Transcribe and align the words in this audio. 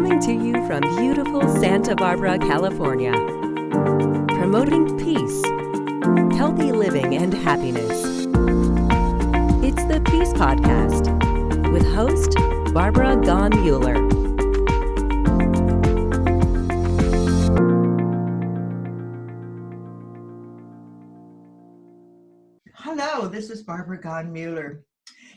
Coming 0.00 0.20
to 0.20 0.32
you 0.32 0.54
from 0.66 0.80
beautiful 0.96 1.46
Santa 1.60 1.94
Barbara, 1.94 2.38
California. 2.38 3.12
Promoting 4.28 4.98
peace, 4.98 5.44
healthy 6.38 6.72
living, 6.72 7.16
and 7.16 7.34
happiness. 7.34 8.00
It's 9.62 9.84
the 9.84 10.00
Peace 10.06 10.32
Podcast 10.32 11.04
with 11.70 11.86
host 11.92 12.34
Barbara 12.72 13.14
Gone 13.22 13.50
Muller. 13.60 13.96
Hello, 22.74 23.28
this 23.28 23.50
is 23.50 23.62
Barbara 23.62 24.00
Gone 24.00 24.32
Muller. 24.32 24.82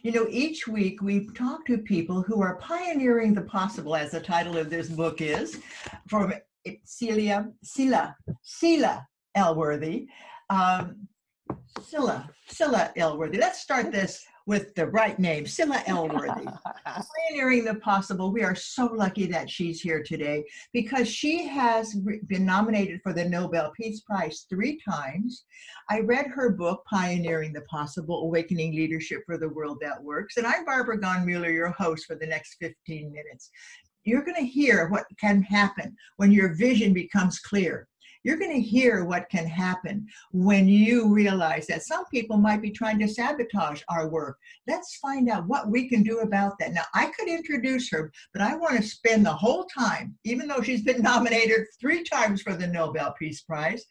You 0.04 0.12
know, 0.12 0.28
each 0.30 0.68
week 0.68 1.02
we 1.02 1.30
talk 1.30 1.66
to 1.66 1.78
people 1.78 2.22
who 2.22 2.42
are 2.42 2.58
pioneering 2.58 3.34
the 3.34 3.44
possible, 3.44 3.96
as 3.96 4.12
the 4.12 4.20
title 4.20 4.58
of 4.58 4.70
this 4.70 4.90
book 4.90 5.22
is, 5.22 5.62
from 6.10 6.34
Celia, 6.84 7.50
Sila, 7.64 8.14
Sila 8.42 9.08
Elworthy. 9.38 10.08
Um, 10.50 11.08
Scylla, 11.82 12.30
Scylla 12.50 12.92
Elworthy. 12.98 13.38
Let's 13.38 13.62
start 13.62 13.94
this 13.94 14.26
with 14.46 14.76
the 14.76 14.88
right 14.88 15.18
name, 15.20 15.46
Scylla 15.46 15.82
Elworthy. 15.88 16.46
Pioneering 16.86 17.64
the 17.64 17.76
possible. 17.76 18.32
We 18.32 18.44
are 18.44 18.56
so 18.56 18.86
lucky 18.88 19.26
that 19.28 19.50
she's 19.50 19.82
here 19.82 20.04
today 20.04 20.44
because 20.74 21.08
she 21.08 21.48
has 21.48 21.96
been 22.28 22.46
nominated 22.46 23.00
for 23.02 23.14
the 23.14 23.24
Nobel 23.24 23.72
Peace 23.76 24.02
Prize 24.02 24.46
three 24.50 24.80
times. 24.88 25.46
I 25.90 26.02
read 26.02 26.28
her 26.28 26.50
book, 26.50 26.84
Pioneering 26.90 27.54
the 27.54 27.62
Possible 27.62 28.24
Awakening 28.24 28.76
Leadership 28.76 29.22
for 29.26 29.38
the 29.38 29.50
World 29.50 29.78
That 29.82 30.04
Works. 30.04 30.38
And 30.38 30.46
I'm 30.46 30.66
Barbara 30.66 31.00
Gone 31.00 31.26
Muller, 31.26 31.50
your 31.50 31.72
host 31.72 32.06
for 32.06 32.16
the 32.16 32.28
next 32.28 32.56
15 32.60 33.12
minutes. 33.14 33.50
You're 34.04 34.26
going 34.26 34.36
to 34.36 34.46
hear 34.46 34.90
what 34.90 35.06
can 35.18 35.42
happen 35.42 35.96
when 36.18 36.34
your 36.34 36.54
vision 36.56 36.94
becomes 36.94 37.40
clear 37.40 37.88
you're 38.24 38.38
going 38.38 38.54
to 38.54 38.62
hear 38.62 39.04
what 39.04 39.30
can 39.30 39.46
happen 39.46 40.08
when 40.32 40.68
you 40.68 41.14
realize 41.14 41.68
that 41.68 41.84
some 41.84 42.06
people 42.06 42.38
might 42.38 42.62
be 42.62 42.72
trying 42.72 43.00
to 43.00 43.08
sabotage 43.08 43.82
our 43.90 44.10
work. 44.10 44.38
Let's 44.68 44.98
find 44.98 45.30
out 45.30 45.48
what 45.48 45.70
we 45.70 45.90
can 45.90 46.04
do 46.04 46.20
about 46.20 46.58
that. 46.60 46.74
Now, 46.74 46.84
I 46.94 47.08
could 47.08 47.28
introduce 47.28 47.90
her, 47.92 48.12
but 48.32 48.42
I 48.42 48.56
want 48.56 48.78
to 48.78 48.84
spend 48.84 49.26
the 49.26 49.34
whole 49.34 49.66
time, 49.66 50.18
even 50.24 50.48
though 50.48 50.62
she's 50.62 50.84
been 50.84 51.02
nominated 51.04 51.66
three 51.80 52.04
times 52.04 52.42
for 52.42 52.54
the 52.56 52.68
Nobel 52.68 53.14
Peace 53.20 53.42
Prize. 53.42 53.84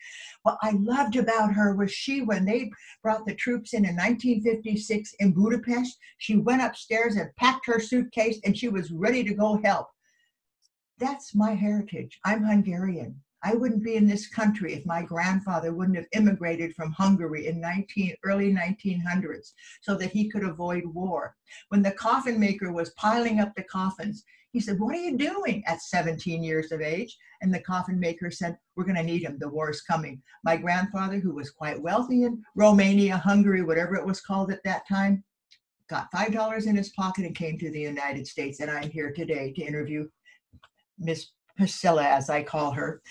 What 0.42 0.58
I 0.62 0.72
loved 0.72 1.16
about 1.16 1.52
her 1.52 1.74
was 1.74 1.92
she, 1.92 2.22
when 2.22 2.44
they 2.44 2.70
brought 3.02 3.26
the 3.26 3.34
troops 3.34 3.74
in 3.74 3.84
in 3.84 3.96
1956 3.96 5.14
in 5.20 5.32
Budapest, 5.32 5.98
she 6.18 6.36
went 6.36 6.62
upstairs 6.62 7.16
and 7.16 7.34
packed 7.36 7.66
her 7.66 7.78
suitcase 7.78 8.40
and 8.44 8.56
she 8.56 8.68
was 8.68 8.90
ready 8.90 9.22
to 9.24 9.34
go 9.34 9.60
help. 9.62 9.88
That's 10.98 11.34
my 11.34 11.54
heritage. 11.54 12.18
I'm 12.24 12.44
Hungarian. 12.44 13.20
I 13.44 13.54
wouldn't 13.54 13.82
be 13.82 13.96
in 13.96 14.06
this 14.06 14.28
country 14.28 14.74
if 14.74 14.86
my 14.86 15.02
grandfather 15.02 15.72
wouldn't 15.72 15.96
have 15.96 16.06
immigrated 16.12 16.74
from 16.74 16.92
Hungary 16.92 17.48
in 17.48 17.60
19, 17.60 18.14
early 18.24 18.52
1900s 18.52 19.52
so 19.80 19.96
that 19.96 20.10
he 20.10 20.28
could 20.28 20.44
avoid 20.44 20.84
war. 20.86 21.34
When 21.68 21.82
the 21.82 21.92
coffin 21.92 22.38
maker 22.38 22.72
was 22.72 22.90
piling 22.90 23.40
up 23.40 23.52
the 23.54 23.64
coffins, 23.64 24.24
he 24.52 24.60
said, 24.60 24.78
What 24.78 24.94
are 24.94 25.00
you 25.00 25.16
doing 25.16 25.64
at 25.66 25.82
17 25.82 26.42
years 26.44 26.72
of 26.72 26.80
age? 26.80 27.16
And 27.40 27.52
the 27.52 27.60
coffin 27.60 27.98
maker 27.98 28.30
said, 28.30 28.58
We're 28.76 28.84
going 28.84 28.96
to 28.96 29.02
need 29.02 29.22
him. 29.22 29.38
The 29.38 29.48
war 29.48 29.70
is 29.70 29.82
coming. 29.82 30.22
My 30.44 30.56
grandfather, 30.56 31.18
who 31.18 31.34
was 31.34 31.50
quite 31.50 31.80
wealthy 31.80 32.24
in 32.24 32.42
Romania, 32.54 33.16
Hungary, 33.16 33.62
whatever 33.62 33.96
it 33.96 34.06
was 34.06 34.20
called 34.20 34.52
at 34.52 34.62
that 34.64 34.86
time, 34.86 35.24
got 35.88 36.12
$5 36.12 36.66
in 36.66 36.76
his 36.76 36.90
pocket 36.90 37.24
and 37.24 37.34
came 37.34 37.58
to 37.58 37.70
the 37.70 37.80
United 37.80 38.26
States. 38.26 38.60
And 38.60 38.70
I'm 38.70 38.90
here 38.90 39.12
today 39.12 39.52
to 39.52 39.62
interview 39.62 40.08
Miss 40.98 41.30
Priscilla, 41.56 42.04
as 42.04 42.30
I 42.30 42.42
call 42.42 42.72
her. 42.72 43.02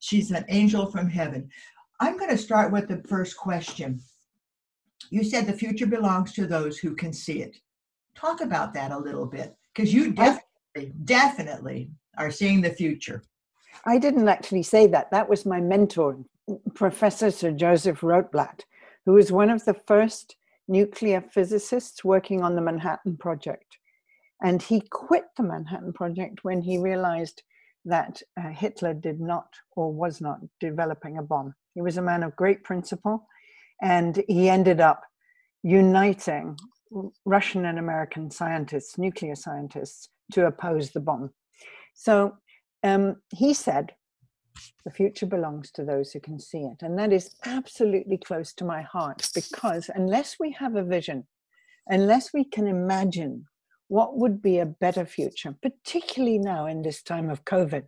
She's 0.00 0.30
an 0.30 0.44
angel 0.48 0.90
from 0.90 1.08
heaven. 1.08 1.48
I'm 2.00 2.16
going 2.16 2.30
to 2.30 2.38
start 2.38 2.72
with 2.72 2.88
the 2.88 3.02
first 3.08 3.36
question. 3.36 4.00
You 5.10 5.24
said 5.24 5.46
the 5.46 5.52
future 5.52 5.86
belongs 5.86 6.32
to 6.34 6.46
those 6.46 6.78
who 6.78 6.94
can 6.94 7.12
see 7.12 7.40
it. 7.42 7.56
Talk 8.14 8.40
about 8.40 8.74
that 8.74 8.90
a 8.90 8.98
little 8.98 9.26
bit, 9.26 9.56
because 9.74 9.92
you 9.92 10.12
definitely, 10.12 10.92
definitely 11.04 11.90
are 12.16 12.30
seeing 12.30 12.60
the 12.60 12.70
future. 12.70 13.22
I 13.84 13.98
didn't 13.98 14.28
actually 14.28 14.64
say 14.64 14.86
that. 14.88 15.10
That 15.10 15.28
was 15.28 15.46
my 15.46 15.60
mentor, 15.60 16.18
Professor 16.74 17.30
Sir 17.30 17.52
Joseph 17.52 18.00
Rotblat, 18.00 18.60
who 19.06 19.12
was 19.12 19.32
one 19.32 19.50
of 19.50 19.64
the 19.64 19.74
first 19.74 20.36
nuclear 20.66 21.20
physicists 21.20 22.04
working 22.04 22.42
on 22.42 22.54
the 22.54 22.60
Manhattan 22.60 23.16
Project. 23.16 23.78
And 24.42 24.62
he 24.62 24.82
quit 24.90 25.24
the 25.36 25.42
Manhattan 25.42 25.92
Project 25.92 26.40
when 26.42 26.60
he 26.60 26.78
realized 26.78 27.42
that 27.88 28.22
uh, 28.38 28.48
Hitler 28.48 28.94
did 28.94 29.20
not 29.20 29.48
or 29.76 29.92
was 29.92 30.20
not 30.20 30.38
developing 30.60 31.18
a 31.18 31.22
bomb. 31.22 31.54
He 31.74 31.82
was 31.82 31.96
a 31.96 32.02
man 32.02 32.22
of 32.22 32.36
great 32.36 32.64
principle, 32.64 33.26
and 33.82 34.22
he 34.28 34.48
ended 34.48 34.80
up 34.80 35.02
uniting 35.62 36.56
Russian 37.24 37.66
and 37.66 37.78
American 37.78 38.30
scientists, 38.30 38.98
nuclear 38.98 39.34
scientists, 39.34 40.08
to 40.32 40.46
oppose 40.46 40.90
the 40.90 41.00
bomb. 41.00 41.30
So 41.94 42.36
um, 42.82 43.16
he 43.34 43.54
said, 43.54 43.92
the 44.84 44.90
future 44.90 45.26
belongs 45.26 45.70
to 45.72 45.84
those 45.84 46.12
who 46.12 46.20
can 46.20 46.38
see 46.38 46.62
it. 46.62 46.82
And 46.82 46.98
that 46.98 47.12
is 47.12 47.36
absolutely 47.44 48.18
close 48.18 48.52
to 48.54 48.64
my 48.64 48.82
heart 48.82 49.28
because 49.34 49.90
unless 49.94 50.36
we 50.40 50.52
have 50.52 50.76
a 50.76 50.82
vision, 50.82 51.26
unless 51.86 52.32
we 52.32 52.44
can 52.44 52.66
imagine 52.66 53.44
what 53.88 54.16
would 54.16 54.40
be 54.40 54.58
a 54.58 54.66
better 54.66 55.04
future, 55.04 55.54
particularly 55.62 56.38
now 56.38 56.66
in 56.66 56.82
this 56.82 57.02
time 57.02 57.30
of 57.30 57.44
COVID, 57.44 57.84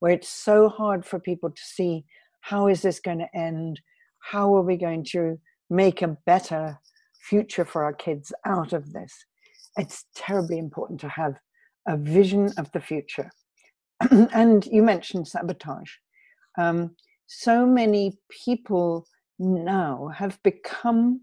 where 0.00 0.12
it's 0.12 0.28
so 0.28 0.68
hard 0.68 1.04
for 1.04 1.18
people 1.18 1.50
to 1.50 1.62
see 1.62 2.04
how 2.40 2.66
is 2.66 2.82
this 2.82 3.00
going 3.00 3.20
to 3.20 3.36
end? 3.36 3.80
How 4.18 4.54
are 4.54 4.62
we 4.62 4.76
going 4.76 5.04
to 5.12 5.38
make 5.70 6.02
a 6.02 6.16
better 6.26 6.78
future 7.28 7.64
for 7.64 7.84
our 7.84 7.94
kids 7.94 8.32
out 8.44 8.72
of 8.72 8.92
this? 8.92 9.12
It's 9.78 10.04
terribly 10.14 10.58
important 10.58 11.00
to 11.00 11.08
have 11.08 11.36
a 11.88 11.96
vision 11.96 12.52
of 12.58 12.70
the 12.72 12.80
future. 12.80 13.30
and 14.10 14.66
you 14.66 14.82
mentioned 14.82 15.28
sabotage. 15.28 15.90
Um, 16.58 16.96
so 17.26 17.64
many 17.64 18.18
people 18.44 19.06
now 19.38 20.10
have 20.14 20.38
become 20.42 21.22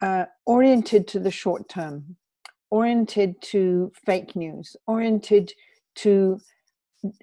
uh, 0.00 0.26
oriented 0.46 1.08
to 1.08 1.18
the 1.18 1.30
short 1.30 1.68
term 1.68 2.16
oriented 2.74 3.40
to 3.40 3.92
fake 4.04 4.34
news, 4.34 4.74
oriented 4.88 5.52
to 5.94 6.40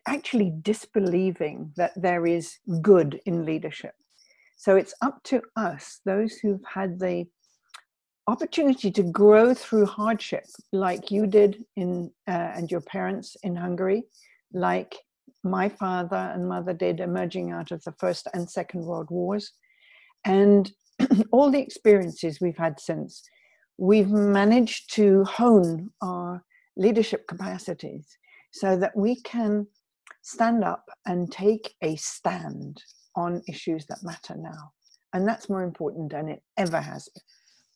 actually 0.07 0.53
disbelieving 0.61 1.73
that 1.75 1.91
there 2.01 2.25
is 2.25 2.59
good 2.81 3.19
in 3.25 3.43
leadership. 3.43 3.93
So 4.55 4.77
it's 4.77 4.93
up 5.01 5.21
to 5.23 5.41
us, 5.57 5.99
those 6.05 6.35
who've 6.35 6.63
had 6.73 6.99
the 6.99 7.25
opportunity 8.27 8.91
to 8.91 9.03
grow 9.03 9.53
through 9.53 9.87
hardship, 9.87 10.45
like 10.71 11.11
you 11.11 11.27
did 11.27 11.65
in 11.75 12.11
uh, 12.29 12.51
and 12.55 12.71
your 12.71 12.85
parents 12.95 13.35
in 13.43 13.53
Hungary, 13.57 14.03
like 14.53 14.95
my 15.43 15.67
father 15.67 16.31
and 16.33 16.47
mother 16.47 16.73
did 16.73 17.01
emerging 17.01 17.51
out 17.51 17.71
of 17.71 17.83
the 17.83 17.95
First 17.99 18.29
and 18.33 18.49
Second 18.49 18.85
World 18.85 19.09
Wars, 19.09 19.51
and 20.23 20.71
all 21.33 21.51
the 21.51 21.59
experiences 21.59 22.39
we've 22.39 22.63
had 22.65 22.79
since 22.79 23.21
we've 23.77 24.09
managed 24.09 24.93
to 24.95 25.23
hone 25.25 25.89
our 26.01 26.43
leadership 26.75 27.27
capacities 27.27 28.17
so 28.51 28.77
that 28.77 28.95
we 28.95 29.15
can 29.21 29.67
stand 30.21 30.63
up 30.63 30.85
and 31.05 31.31
take 31.31 31.73
a 31.81 31.95
stand 31.95 32.81
on 33.15 33.41
issues 33.47 33.85
that 33.87 34.03
matter 34.03 34.35
now. 34.35 34.71
And 35.13 35.27
that's 35.27 35.49
more 35.49 35.63
important 35.63 36.11
than 36.11 36.29
it 36.29 36.41
ever 36.57 36.79
has 36.79 37.09
been. 37.09 37.23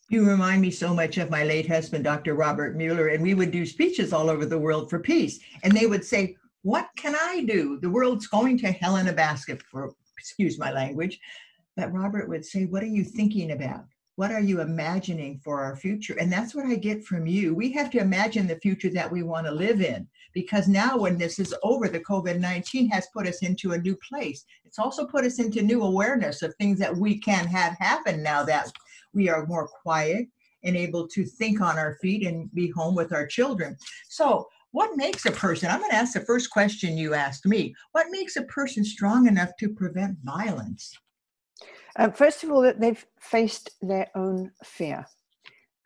You 0.09 0.29
remind 0.29 0.61
me 0.61 0.69
so 0.69 0.93
much 0.93 1.17
of 1.17 1.31
my 1.31 1.43
late 1.43 1.67
husband, 1.67 2.03
Dr. 2.03 2.35
Robert 2.35 2.77
Muller, 2.77 3.07
and 3.07 3.23
we 3.23 3.33
would 3.33 3.51
do 3.51 3.65
speeches 3.65 4.13
all 4.13 4.29
over 4.29 4.45
the 4.45 4.57
world 4.57 4.89
for 4.89 4.99
peace. 4.99 5.39
And 5.63 5.73
they 5.73 5.87
would 5.87 6.05
say, 6.05 6.35
What 6.61 6.87
can 6.95 7.15
I 7.15 7.43
do? 7.47 7.79
The 7.81 7.89
world's 7.89 8.27
going 8.27 8.59
to 8.59 8.71
hell 8.71 8.97
in 8.97 9.07
a 9.07 9.13
basket, 9.13 9.63
for 9.71 9.93
excuse 10.19 10.59
my 10.59 10.71
language. 10.71 11.19
But 11.75 11.91
Robert 11.91 12.29
would 12.29 12.45
say, 12.45 12.65
What 12.65 12.83
are 12.83 12.87
you 12.87 13.03
thinking 13.03 13.51
about? 13.51 13.85
What 14.15 14.31
are 14.31 14.41
you 14.41 14.61
imagining 14.61 15.39
for 15.43 15.61
our 15.61 15.75
future? 15.75 16.15
And 16.19 16.31
that's 16.31 16.55
what 16.55 16.65
i 16.65 16.75
get 16.75 17.03
from 17.03 17.27
you. 17.27 17.53
We 17.53 17.71
have 17.73 17.89
to 17.91 17.99
imagine 17.99 18.47
the 18.47 18.59
future 18.59 18.89
that 18.91 19.11
we 19.11 19.23
want 19.23 19.45
to 19.45 19.51
live 19.51 19.81
in 19.81 20.07
because 20.33 20.67
now 20.67 20.97
when 20.97 21.17
this 21.17 21.37
is 21.39 21.53
over 21.63 21.87
the 21.87 21.99
covid-19 21.99 22.91
has 22.91 23.07
put 23.13 23.27
us 23.27 23.41
into 23.41 23.73
a 23.73 23.77
new 23.77 23.95
place. 23.97 24.45
It's 24.63 24.79
also 24.79 25.05
put 25.05 25.25
us 25.25 25.39
into 25.39 25.61
new 25.61 25.83
awareness 25.83 26.41
of 26.41 26.55
things 26.55 26.79
that 26.79 26.95
we 26.95 27.19
can 27.19 27.45
have 27.47 27.77
happen 27.77 28.23
now 28.23 28.43
that 28.43 28.71
we 29.13 29.29
are 29.29 29.45
more 29.45 29.67
quiet 29.67 30.27
and 30.63 30.75
able 30.75 31.07
to 31.09 31.25
think 31.25 31.61
on 31.61 31.77
our 31.77 31.95
feet 32.01 32.25
and 32.25 32.53
be 32.53 32.69
home 32.69 32.95
with 32.95 33.13
our 33.13 33.27
children. 33.27 33.77
So 34.09 34.47
what 34.71 34.97
makes 34.97 35.25
a 35.25 35.31
person 35.31 35.71
i'm 35.71 35.79
going 35.79 35.89
to 35.89 35.95
ask 35.95 36.11
the 36.11 36.19
first 36.19 36.49
question 36.49 36.97
you 36.97 37.13
asked 37.13 37.45
me 37.45 37.73
what 37.93 38.07
makes 38.09 38.35
a 38.35 38.41
person 38.41 38.83
strong 38.83 39.25
enough 39.25 39.51
to 39.57 39.69
prevent 39.69 40.17
violence 40.25 40.93
uh, 41.97 42.09
first 42.09 42.43
of 42.43 42.51
all, 42.51 42.61
that 42.61 42.79
they've 42.79 43.05
faced 43.19 43.69
their 43.81 44.07
own 44.15 44.51
fear. 44.63 45.05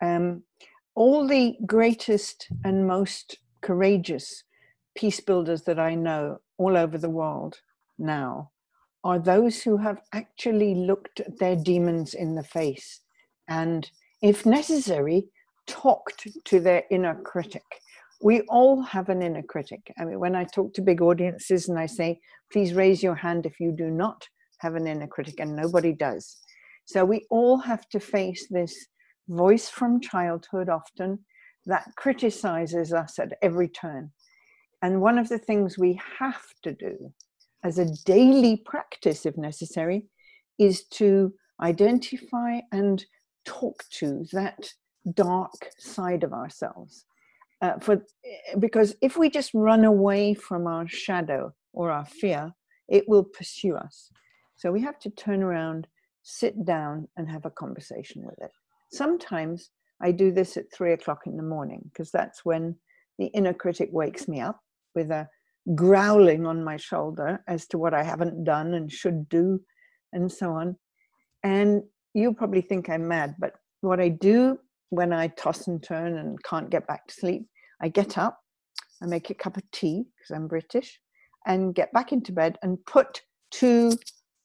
Um, 0.02 0.42
all 0.94 1.26
the 1.26 1.56
greatest 1.66 2.48
and 2.64 2.86
most 2.86 3.38
courageous 3.60 4.44
peace 4.94 5.20
builders 5.20 5.62
that 5.62 5.78
I 5.78 5.94
know 5.94 6.40
all 6.58 6.76
over 6.76 6.98
the 6.98 7.10
world 7.10 7.60
now 7.98 8.50
are 9.04 9.18
those 9.18 9.62
who 9.62 9.76
have 9.76 10.00
actually 10.12 10.74
looked 10.74 11.20
their 11.38 11.56
demons 11.56 12.14
in 12.14 12.34
the 12.34 12.42
face 12.42 13.00
and, 13.48 13.90
if 14.20 14.44
necessary, 14.44 15.28
talked 15.66 16.26
to 16.44 16.60
their 16.60 16.82
inner 16.90 17.14
critic. 17.22 17.64
We 18.22 18.42
all 18.42 18.82
have 18.82 19.08
an 19.08 19.22
inner 19.22 19.42
critic. 19.42 19.92
I 19.98 20.04
mean, 20.04 20.18
when 20.18 20.34
I 20.34 20.44
talk 20.44 20.74
to 20.74 20.82
big 20.82 21.00
audiences 21.00 21.68
and 21.68 21.78
I 21.78 21.86
say, 21.86 22.20
please 22.52 22.74
raise 22.74 23.02
your 23.02 23.14
hand 23.14 23.46
if 23.46 23.58
you 23.60 23.72
do 23.72 23.88
not 23.90 24.28
have 24.60 24.74
an 24.74 24.86
inner 24.86 25.06
critic, 25.06 25.40
and 25.40 25.56
nobody 25.56 25.92
does. 25.92 26.36
So 26.84 27.04
we 27.04 27.26
all 27.30 27.58
have 27.58 27.88
to 27.90 28.00
face 28.00 28.46
this 28.48 28.86
voice 29.28 29.68
from 29.68 30.00
childhood 30.00 30.68
often 30.68 31.20
that 31.66 31.88
criticizes 31.96 32.92
us 32.92 33.18
at 33.18 33.32
every 33.42 33.68
turn. 33.68 34.10
And 34.82 35.00
one 35.00 35.18
of 35.18 35.28
the 35.28 35.38
things 35.38 35.78
we 35.78 36.00
have 36.18 36.42
to 36.62 36.72
do 36.72 37.12
as 37.62 37.78
a 37.78 37.92
daily 38.04 38.56
practice, 38.56 39.26
if 39.26 39.36
necessary, 39.36 40.06
is 40.58 40.84
to 40.84 41.32
identify 41.62 42.60
and 42.72 43.04
talk 43.44 43.84
to 43.90 44.24
that 44.32 44.72
dark 45.14 45.70
side 45.78 46.24
of 46.24 46.32
ourselves. 46.32 47.04
Uh, 47.62 47.78
for 47.78 48.04
because 48.58 48.96
if 49.02 49.18
we 49.18 49.28
just 49.28 49.50
run 49.52 49.84
away 49.84 50.32
from 50.32 50.66
our 50.66 50.88
shadow 50.88 51.52
or 51.72 51.90
our 51.90 52.06
fear, 52.06 52.52
it 52.88 53.06
will 53.06 53.24
pursue 53.24 53.76
us. 53.76 54.10
So 54.60 54.70
we 54.70 54.82
have 54.82 54.98
to 54.98 55.10
turn 55.10 55.42
around, 55.42 55.86
sit 56.22 56.66
down, 56.66 57.08
and 57.16 57.26
have 57.30 57.46
a 57.46 57.50
conversation 57.50 58.22
with 58.26 58.38
it. 58.42 58.50
Sometimes 58.92 59.70
I 60.02 60.12
do 60.12 60.30
this 60.30 60.58
at 60.58 60.70
three 60.70 60.92
o'clock 60.92 61.20
in 61.24 61.38
the 61.38 61.42
morning 61.42 61.80
because 61.90 62.10
that's 62.10 62.44
when 62.44 62.76
the 63.18 63.28
inner 63.28 63.54
critic 63.54 63.88
wakes 63.90 64.28
me 64.28 64.42
up 64.42 64.60
with 64.94 65.10
a 65.10 65.26
growling 65.74 66.44
on 66.44 66.62
my 66.62 66.76
shoulder 66.76 67.42
as 67.48 67.66
to 67.68 67.78
what 67.78 67.94
I 67.94 68.02
haven't 68.02 68.44
done 68.44 68.74
and 68.74 68.92
should 68.92 69.30
do, 69.30 69.62
and 70.12 70.30
so 70.30 70.52
on. 70.52 70.76
And 71.42 71.82
you'll 72.12 72.34
probably 72.34 72.60
think 72.60 72.90
I'm 72.90 73.08
mad, 73.08 73.36
but 73.38 73.52
what 73.80 73.98
I 73.98 74.10
do 74.10 74.58
when 74.90 75.14
I 75.14 75.28
toss 75.28 75.68
and 75.68 75.82
turn 75.82 76.18
and 76.18 76.42
can't 76.42 76.68
get 76.68 76.86
back 76.86 77.06
to 77.06 77.14
sleep, 77.14 77.46
I 77.80 77.88
get 77.88 78.18
up, 78.18 78.38
I 79.02 79.06
make 79.06 79.30
a 79.30 79.34
cup 79.34 79.56
of 79.56 79.62
tea 79.70 80.04
because 80.18 80.36
I'm 80.36 80.48
British, 80.48 81.00
and 81.46 81.74
get 81.74 81.94
back 81.94 82.12
into 82.12 82.32
bed 82.32 82.58
and 82.62 82.76
put 82.84 83.22
two 83.50 83.92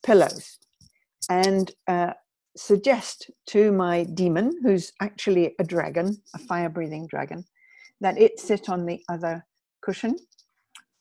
pillows 0.06 0.60
and 1.30 1.72
uh, 1.88 2.14
suggest 2.56 3.32
to 3.48 3.72
my 3.72 4.04
demon, 4.04 4.52
who's 4.64 4.94
actually 5.02 5.56
a 5.60 5.64
dragon, 5.64 6.16
a 6.34 6.40
fire 6.40 6.70
breathing 6.70 7.08
dragon, 7.08 7.44
that 8.02 8.18
it 8.18 8.40
sit 8.40 8.70
on 8.70 8.86
the 8.86 9.02
other 9.10 9.46
cushion 9.82 10.16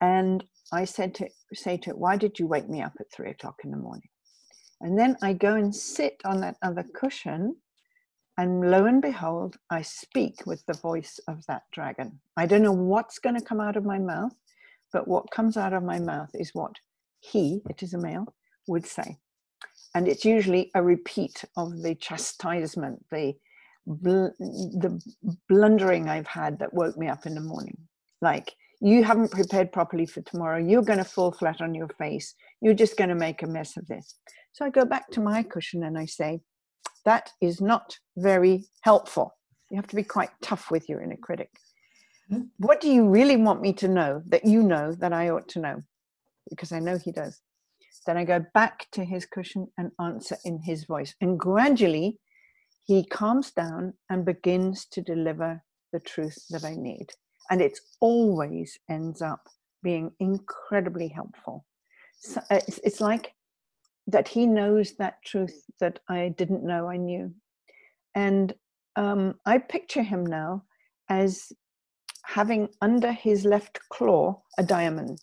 and 0.00 0.44
I 0.72 0.84
said 0.84 1.14
to 1.16 1.28
say 1.52 1.76
to 1.78 1.90
it, 1.90 1.98
why 1.98 2.16
did 2.16 2.38
you 2.38 2.46
wake 2.46 2.68
me 2.68 2.82
up 2.82 2.94
at 2.98 3.12
three 3.12 3.30
o'clock 3.30 3.60
in 3.64 3.70
the 3.70 3.76
morning? 3.76 4.08
And 4.80 4.98
then 4.98 5.16
I 5.22 5.32
go 5.32 5.54
and 5.54 5.74
sit 5.74 6.20
on 6.24 6.40
that 6.40 6.56
other 6.62 6.84
cushion, 6.94 7.56
and 8.36 8.70
lo 8.70 8.86
and 8.86 9.00
behold, 9.00 9.56
I 9.70 9.82
speak 9.82 10.46
with 10.46 10.64
the 10.66 10.74
voice 10.74 11.20
of 11.28 11.46
that 11.46 11.62
dragon. 11.72 12.20
I 12.36 12.46
don't 12.46 12.62
know 12.62 12.72
what's 12.72 13.18
going 13.18 13.36
to 13.38 13.44
come 13.44 13.60
out 13.60 13.76
of 13.76 13.84
my 13.84 13.98
mouth, 13.98 14.34
but 14.92 15.06
what 15.06 15.30
comes 15.30 15.56
out 15.56 15.72
of 15.72 15.82
my 15.82 16.00
mouth 16.00 16.30
is 16.34 16.50
what 16.54 16.74
he, 17.20 17.62
it 17.70 17.82
is 17.82 17.94
a 17.94 17.98
male, 17.98 18.34
would 18.66 18.86
say. 18.86 19.18
And 19.94 20.08
it's 20.08 20.24
usually 20.24 20.70
a 20.74 20.82
repeat 20.82 21.44
of 21.56 21.82
the 21.82 21.94
chastisement, 21.94 23.04
the 23.10 23.34
bl- 23.86 24.34
the 24.38 25.00
blundering 25.48 26.08
I've 26.08 26.26
had 26.26 26.58
that 26.58 26.74
woke 26.74 26.96
me 26.96 27.08
up 27.08 27.26
in 27.26 27.34
the 27.34 27.40
morning. 27.40 27.78
Like, 28.20 28.52
you 28.80 29.04
haven't 29.04 29.30
prepared 29.30 29.72
properly 29.72 30.06
for 30.06 30.20
tomorrow. 30.22 30.58
You're 30.58 30.82
going 30.82 30.98
to 30.98 31.04
fall 31.04 31.32
flat 31.32 31.60
on 31.60 31.74
your 31.74 31.88
face. 31.88 32.34
You're 32.60 32.74
just 32.74 32.96
going 32.96 33.10
to 33.10 33.14
make 33.14 33.42
a 33.42 33.46
mess 33.46 33.76
of 33.76 33.86
this. 33.86 34.16
So 34.52 34.64
I 34.64 34.70
go 34.70 34.84
back 34.84 35.10
to 35.12 35.20
my 35.20 35.42
cushion 35.42 35.84
and 35.84 35.96
I 35.96 36.06
say, 36.06 36.40
that 37.04 37.30
is 37.40 37.60
not 37.60 37.98
very 38.16 38.66
helpful. 38.82 39.36
You 39.70 39.76
have 39.76 39.86
to 39.88 39.96
be 39.96 40.02
quite 40.04 40.30
tough 40.42 40.70
with 40.70 40.88
your 40.88 41.02
inner 41.02 41.16
critic. 41.16 41.50
Mm-hmm. 42.30 42.44
What 42.58 42.80
do 42.80 42.90
you 42.90 43.08
really 43.08 43.36
want 43.36 43.60
me 43.60 43.72
to 43.74 43.88
know 43.88 44.22
that 44.26 44.44
you 44.44 44.62
know 44.62 44.92
that 44.92 45.12
I 45.12 45.30
ought 45.30 45.48
to 45.50 45.60
know? 45.60 45.82
Because 46.48 46.72
I 46.72 46.78
know 46.78 46.98
he 46.98 47.12
does. 47.12 47.40
Then 48.06 48.16
I 48.16 48.24
go 48.24 48.44
back 48.54 48.86
to 48.92 49.04
his 49.04 49.26
cushion 49.26 49.68
and 49.78 49.90
answer 50.00 50.36
in 50.44 50.60
his 50.62 50.84
voice. 50.84 51.14
And 51.20 51.38
gradually, 51.38 52.18
he 52.84 53.04
calms 53.04 53.50
down 53.50 53.94
and 54.10 54.24
begins 54.24 54.86
to 54.92 55.00
deliver 55.00 55.62
the 55.92 56.00
truth 56.00 56.36
that 56.50 56.64
I 56.64 56.74
need 56.74 57.06
and 57.50 57.60
it 57.60 57.78
always 58.00 58.78
ends 58.88 59.22
up 59.22 59.48
being 59.82 60.10
incredibly 60.18 61.08
helpful. 61.08 61.64
So 62.20 62.40
uh, 62.50 62.60
it's, 62.66 62.78
it's 62.78 63.00
like 63.00 63.32
that 64.06 64.28
he 64.28 64.46
knows 64.46 64.94
that 64.94 65.22
truth 65.24 65.64
that 65.80 65.98
I 66.08 66.34
didn't 66.36 66.64
know 66.64 66.88
I 66.88 66.96
knew. 66.96 67.32
And 68.14 68.54
um, 68.96 69.34
I 69.44 69.58
picture 69.58 70.02
him 70.02 70.24
now 70.24 70.64
as 71.08 71.52
having 72.24 72.68
under 72.80 73.12
his 73.12 73.44
left 73.44 73.78
claw 73.90 74.40
a 74.58 74.62
diamond. 74.62 75.18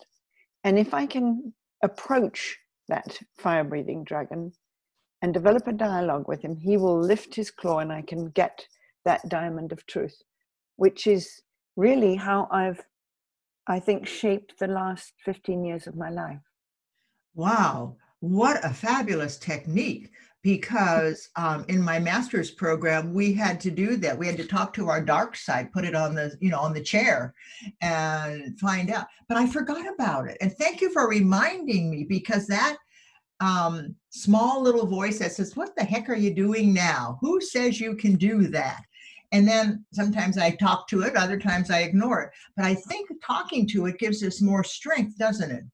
And 0.62 0.78
if 0.78 0.94
I 0.94 1.06
can 1.06 1.52
approach 1.82 2.58
that 2.92 3.18
fire 3.38 3.64
breathing 3.64 4.04
dragon 4.04 4.52
and 5.22 5.32
develop 5.32 5.66
a 5.66 5.72
dialogue 5.72 6.28
with 6.28 6.42
him, 6.42 6.56
he 6.56 6.76
will 6.76 7.00
lift 7.00 7.34
his 7.34 7.50
claw 7.50 7.78
and 7.78 7.90
I 7.90 8.02
can 8.02 8.28
get 8.30 8.66
that 9.06 9.26
diamond 9.28 9.72
of 9.72 9.86
truth, 9.86 10.16
which 10.76 11.06
is 11.06 11.42
really 11.74 12.14
how 12.16 12.48
I've, 12.50 12.82
I 13.66 13.80
think, 13.80 14.06
shaped 14.06 14.58
the 14.58 14.66
last 14.66 15.14
15 15.24 15.64
years 15.64 15.86
of 15.86 15.96
my 15.96 16.10
life. 16.10 16.44
Wow, 17.34 17.96
what 18.20 18.62
a 18.62 18.74
fabulous 18.74 19.38
technique. 19.38 20.10
Because 20.42 21.28
um, 21.36 21.64
in 21.68 21.80
my 21.80 22.00
master's 22.00 22.50
program, 22.50 23.14
we 23.14 23.32
had 23.32 23.60
to 23.60 23.70
do 23.70 23.96
that. 23.98 24.18
We 24.18 24.26
had 24.26 24.36
to 24.38 24.46
talk 24.46 24.74
to 24.74 24.88
our 24.88 25.00
dark 25.00 25.36
side, 25.36 25.72
put 25.72 25.84
it 25.84 25.94
on 25.94 26.14
the, 26.14 26.36
you 26.40 26.50
know, 26.50 26.58
on 26.58 26.74
the 26.74 26.82
chair, 26.82 27.32
and 27.80 28.58
find 28.58 28.90
out. 28.90 29.06
But 29.28 29.36
I 29.36 29.46
forgot 29.46 29.86
about 29.94 30.28
it. 30.28 30.36
And 30.40 30.52
thank 30.52 30.80
you 30.80 30.92
for 30.92 31.08
reminding 31.08 31.90
me 31.90 32.04
because 32.08 32.48
that 32.48 32.76
um, 33.42 33.94
small 34.10 34.62
little 34.62 34.86
voice 34.86 35.18
that 35.18 35.32
says, 35.32 35.56
What 35.56 35.74
the 35.76 35.84
heck 35.84 36.08
are 36.08 36.16
you 36.16 36.34
doing 36.34 36.72
now? 36.72 37.18
Who 37.20 37.40
says 37.40 37.80
you 37.80 37.96
can 37.96 38.14
do 38.14 38.48
that? 38.48 38.82
And 39.32 39.48
then 39.48 39.84
sometimes 39.92 40.36
I 40.36 40.50
talk 40.50 40.86
to 40.88 41.02
it, 41.02 41.16
other 41.16 41.38
times 41.38 41.70
I 41.70 41.80
ignore 41.80 42.22
it. 42.22 42.30
But 42.54 42.66
I 42.66 42.74
think 42.74 43.08
talking 43.26 43.66
to 43.68 43.86
it 43.86 43.98
gives 43.98 44.22
us 44.22 44.42
more 44.42 44.62
strength, 44.62 45.16
doesn't 45.18 45.50
it? 45.50 45.64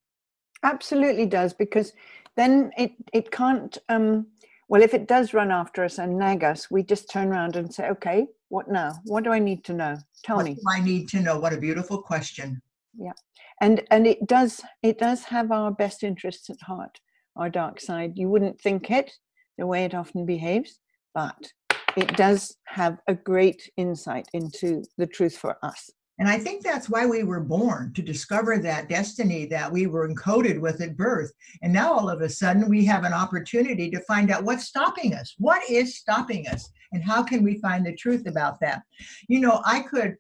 Absolutely 0.63 1.27
does, 1.27 1.53
because 1.53 1.93
then 2.37 2.71
it, 2.79 2.93
it 3.13 3.31
can't, 3.33 3.77
um, 3.89 4.27
well, 4.69 4.83
if 4.83 4.95
it 4.95 5.09
does 5.09 5.35
run 5.35 5.51
after 5.51 5.83
us 5.83 5.99
and 5.99 6.19
nag 6.19 6.45
us, 6.45 6.71
we 6.71 6.83
just 6.83 7.11
turn 7.11 7.29
around 7.29 7.57
and 7.57 7.73
say, 7.73 7.89
okay, 7.89 8.27
what 8.49 8.71
now? 8.71 8.93
What 9.05 9.25
do 9.25 9.33
I 9.33 9.39
need 9.39 9.65
to 9.65 9.73
know? 9.73 9.97
Tell 10.25 10.37
what 10.37 10.45
me. 10.45 10.57
I 10.69 10.81
need 10.81 11.09
to 11.11 11.21
know. 11.21 11.39
What 11.39 11.53
a 11.53 11.59
beautiful 11.59 12.03
question. 12.03 12.61
Yeah. 12.97 13.13
And 13.61 13.83
and 13.91 14.07
it 14.07 14.27
does 14.27 14.61
it 14.83 14.99
does 14.99 15.25
have 15.25 15.51
our 15.51 15.71
best 15.71 16.03
interests 16.05 16.49
at 16.51 16.61
heart, 16.61 17.01
our 17.37 17.51
dark 17.51 17.81
side. 17.81 18.13
You 18.17 18.29
wouldn't 18.29 18.61
think 18.61 18.91
it 18.91 19.13
the 19.57 19.67
way 19.67 19.85
it 19.85 19.95
often 19.95 20.25
behaves, 20.25 20.81
but 21.15 21.53
it 21.97 22.17
does 22.17 22.57
have 22.67 22.99
a 23.09 23.15
great 23.15 23.71
insight 23.77 24.29
into 24.33 24.85
the 24.99 25.07
truth 25.07 25.37
for 25.37 25.57
us. 25.63 25.91
And 26.19 26.29
I 26.29 26.39
think 26.39 26.65
that's 26.65 26.89
why 26.89 27.07
we 27.07 27.23
were 27.23 27.41
born 27.41 27.93
to 27.95 28.03
discover 28.03 28.59
that 28.59 28.89
destiny 28.89 29.47
that 29.47 29.71
we 29.71 29.87
were 29.87 30.09
encoded 30.09 30.61
with 30.61 30.81
at 30.81 30.97
birth. 30.97 31.33
And 31.63 31.73
now 31.73 31.93
all 31.93 32.11
of 32.11 32.23
a 32.23 32.29
sudden 32.29 32.69
we 32.69 32.85
have 32.87 33.05
an 33.05 33.13
opportunity 33.13 33.89
to 33.91 34.01
find 34.01 34.31
out 34.31 34.43
what's 34.43 34.65
stopping 34.65 35.15
us. 35.15 35.35
What 35.39 35.63
is 35.71 35.97
stopping 35.97 36.49
us? 36.49 36.71
And 36.93 37.05
how 37.05 37.23
can 37.23 37.45
we 37.45 37.61
find 37.61 37.87
the 37.87 37.95
truth 37.95 38.27
about 38.27 38.59
that? 38.61 38.83
You 39.29 39.41
know, 39.41 39.63
I 39.65 39.81
could, 39.81 40.17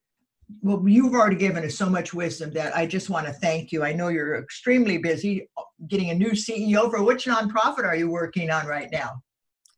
well, 0.63 0.83
you've 0.87 1.15
already 1.15 1.37
given 1.37 1.65
us 1.65 1.75
so 1.75 1.91
much 1.91 2.15
wisdom 2.15 2.53
that 2.53 2.77
I 2.77 2.87
just 2.87 3.11
want 3.11 3.27
to 3.27 3.33
thank 3.33 3.73
you. 3.73 3.83
I 3.83 3.93
know 3.93 4.09
you're 4.09 4.37
extremely 4.37 4.99
busy 4.99 5.49
uh, 5.57 5.63
getting 5.89 6.11
a 6.11 6.15
new 6.15 6.31
CEO 6.31 6.89
for 6.91 7.03
which 7.03 7.25
nonprofit 7.25 7.85
are 7.85 7.97
you 7.97 8.09
working 8.09 8.51
on 8.51 8.67
right 8.67 8.89
now? 8.93 9.23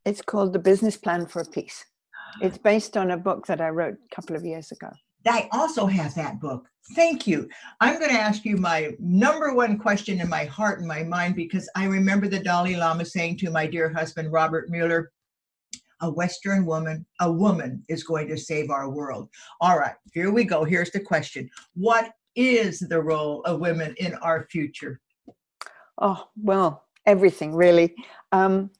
It's 0.04 0.22
called 0.22 0.52
The 0.52 0.58
Business 0.58 0.96
Plan 0.96 1.26
for 1.26 1.44
Peace. 1.44 1.84
It's 2.42 2.58
based 2.58 2.96
on 2.96 3.10
a 3.10 3.16
book 3.16 3.46
that 3.46 3.60
I 3.60 3.70
wrote 3.70 3.94
a 3.94 4.14
couple 4.14 4.36
of 4.36 4.44
years 4.44 4.70
ago. 4.70 4.90
I 5.26 5.48
also 5.52 5.86
have 5.86 6.14
that 6.14 6.40
book. 6.40 6.66
Thank 6.94 7.26
you. 7.26 7.48
I'm 7.80 7.98
going 7.98 8.10
to 8.10 8.20
ask 8.20 8.44
you 8.44 8.56
my 8.56 8.92
number 8.98 9.54
one 9.54 9.78
question 9.78 10.20
in 10.20 10.28
my 10.28 10.44
heart 10.44 10.78
and 10.78 10.88
my 10.88 11.02
mind 11.02 11.36
because 11.36 11.68
I 11.76 11.84
remember 11.84 12.26
the 12.26 12.40
Dalai 12.40 12.76
Lama 12.76 13.04
saying 13.04 13.36
to 13.38 13.50
my 13.50 13.66
dear 13.66 13.92
husband, 13.92 14.32
Robert 14.32 14.70
Muller, 14.70 15.12
a 16.00 16.10
Western 16.10 16.64
woman, 16.64 17.06
a 17.20 17.30
woman 17.30 17.84
is 17.88 18.02
going 18.02 18.28
to 18.28 18.38
save 18.38 18.70
our 18.70 18.88
world. 18.88 19.28
All 19.60 19.78
right, 19.78 19.94
here 20.12 20.32
we 20.32 20.44
go. 20.44 20.64
Here's 20.64 20.90
the 20.90 21.00
question 21.00 21.48
What 21.74 22.12
is 22.34 22.80
the 22.80 23.00
role 23.00 23.42
of 23.42 23.60
women 23.60 23.94
in 23.98 24.14
our 24.14 24.46
future? 24.50 25.00
Oh, 25.98 26.28
well, 26.36 26.84
everything 27.06 27.54
really. 27.54 27.94
Um, 28.32 28.70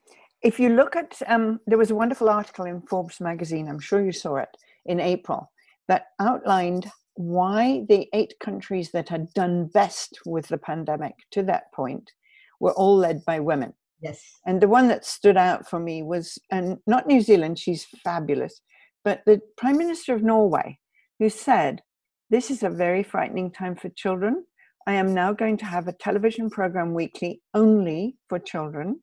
if 0.42 0.58
you 0.58 0.70
look 0.70 0.96
at, 0.96 1.20
um, 1.26 1.60
there 1.66 1.76
was 1.76 1.90
a 1.90 1.94
wonderful 1.94 2.30
article 2.30 2.64
in 2.64 2.80
Forbes 2.82 3.20
magazine, 3.20 3.68
I'm 3.68 3.80
sure 3.80 4.02
you 4.02 4.12
saw 4.12 4.36
it, 4.36 4.48
in 4.86 4.98
April, 4.98 5.50
that 5.90 6.06
outlined 6.20 6.88
why 7.14 7.84
the 7.88 8.08
eight 8.14 8.34
countries 8.38 8.92
that 8.92 9.08
had 9.08 9.26
done 9.34 9.66
best 9.66 10.20
with 10.24 10.46
the 10.46 10.56
pandemic 10.56 11.14
to 11.32 11.42
that 11.42 11.64
point 11.74 12.12
were 12.60 12.72
all 12.74 12.96
led 12.96 13.24
by 13.24 13.40
women. 13.40 13.72
Yes. 14.00 14.22
And 14.46 14.60
the 14.60 14.68
one 14.68 14.86
that 14.86 15.04
stood 15.04 15.36
out 15.36 15.68
for 15.68 15.80
me 15.80 16.04
was, 16.04 16.38
and 16.48 16.78
not 16.86 17.08
New 17.08 17.20
Zealand, 17.20 17.58
she's 17.58 17.86
fabulous, 18.04 18.60
but 19.02 19.22
the 19.26 19.40
Prime 19.56 19.76
Minister 19.76 20.14
of 20.14 20.22
Norway, 20.22 20.78
who 21.18 21.28
said, 21.28 21.82
This 22.30 22.52
is 22.52 22.62
a 22.62 22.70
very 22.70 23.02
frightening 23.02 23.50
time 23.50 23.74
for 23.74 23.88
children. 23.88 24.44
I 24.86 24.94
am 24.94 25.12
now 25.12 25.32
going 25.32 25.56
to 25.58 25.64
have 25.64 25.88
a 25.88 25.92
television 25.92 26.50
program 26.50 26.94
weekly 26.94 27.42
only 27.52 28.16
for 28.28 28.38
children. 28.38 29.00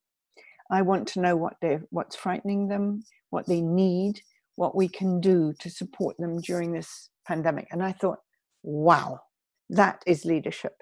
I 0.72 0.84
want 0.84 1.06
to 1.10 1.20
know 1.20 1.36
what 1.36 1.58
they 1.62 1.79
what's 1.89 2.15
frightening 2.15 2.70
them, 2.70 3.03
what 3.29 3.46
they 3.46 3.62
need, 3.62 4.22
what 4.58 4.76
we 4.76 4.90
can 4.90 5.22
do 5.22 5.54
to 5.60 5.70
support 5.70 6.18
them 6.18 6.42
during 6.42 6.74
this 6.74 7.10
pandemic. 7.26 7.68
And 7.72 7.82
I 7.82 7.92
thought, 7.94 8.18
wow, 8.64 9.22
that 9.70 10.04
is 10.06 10.26
leadership. 10.26 10.76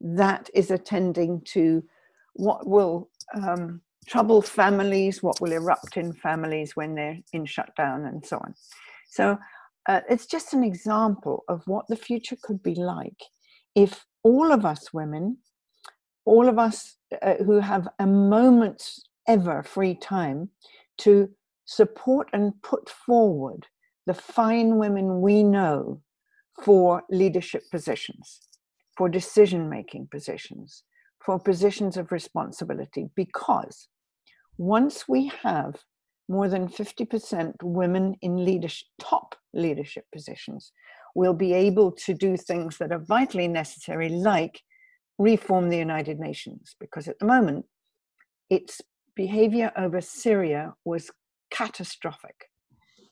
That 0.00 0.48
is 0.54 0.70
attending 0.70 1.40
to 1.46 1.82
what 2.34 2.66
will 2.66 3.08
um, 3.34 3.80
trouble 4.06 4.42
families, 4.42 5.22
what 5.22 5.40
will 5.40 5.52
erupt 5.52 5.96
in 5.96 6.12
families 6.12 6.76
when 6.76 6.94
they're 6.94 7.18
in 7.32 7.46
shutdown, 7.46 8.04
and 8.04 8.24
so 8.24 8.36
on. 8.36 8.54
So 9.08 9.38
uh, 9.88 10.00
it's 10.08 10.26
just 10.26 10.52
an 10.52 10.62
example 10.62 11.44
of 11.48 11.62
what 11.66 11.86
the 11.88 11.96
future 11.96 12.36
could 12.42 12.62
be 12.62 12.74
like 12.74 13.20
if 13.74 14.04
all 14.22 14.52
of 14.52 14.66
us 14.66 14.92
women, 14.92 15.38
all 16.26 16.48
of 16.48 16.58
us 16.58 16.96
uh, 17.22 17.34
who 17.46 17.60
have 17.60 17.88
a 17.98 18.06
moment's 18.06 19.02
ever 19.26 19.62
free 19.62 19.94
time 19.94 20.50
to 20.98 21.30
support 21.70 22.28
and 22.32 22.60
put 22.62 22.90
forward 22.90 23.64
the 24.04 24.14
fine 24.14 24.76
women 24.76 25.20
we 25.20 25.44
know 25.44 26.02
for 26.64 27.04
leadership 27.10 27.62
positions, 27.70 28.40
for 28.96 29.08
decision 29.08 29.70
making 29.70 30.08
positions, 30.10 30.82
for 31.24 31.38
positions 31.38 31.96
of 31.96 32.10
responsibility, 32.10 33.08
because 33.14 33.86
once 34.58 35.08
we 35.08 35.30
have 35.44 35.76
more 36.28 36.48
than 36.48 36.66
50% 36.66 37.54
women 37.62 38.16
in 38.20 38.44
leadership, 38.44 38.88
top 38.98 39.36
leadership 39.54 40.06
positions, 40.12 40.72
we'll 41.14 41.34
be 41.34 41.52
able 41.52 41.92
to 41.92 42.14
do 42.14 42.36
things 42.36 42.78
that 42.78 42.90
are 42.90 43.04
vitally 43.04 43.46
necessary, 43.46 44.08
like 44.08 44.60
reform 45.18 45.68
the 45.68 45.78
United 45.78 46.18
Nations. 46.18 46.74
Because 46.80 47.06
at 47.06 47.18
the 47.20 47.26
moment, 47.26 47.64
its 48.48 48.80
behavior 49.14 49.70
over 49.76 50.00
Syria 50.00 50.74
was 50.84 51.12
catastrophic 51.50 52.50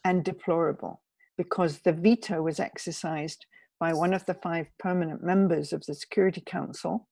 and 0.05 0.25
deplorable 0.25 1.03
because 1.37 1.81
the 1.81 1.93
veto 1.93 2.43
was 2.43 2.59
exercised 2.61 3.47
by 3.79 3.93
one 3.93 4.13
of 4.13 4.27
the 4.27 4.35
five 4.35 4.67
permanent 4.79 5.23
members 5.23 5.73
of 5.73 5.85
the 5.87 5.95
Security 5.95 6.43
Council, 6.45 7.09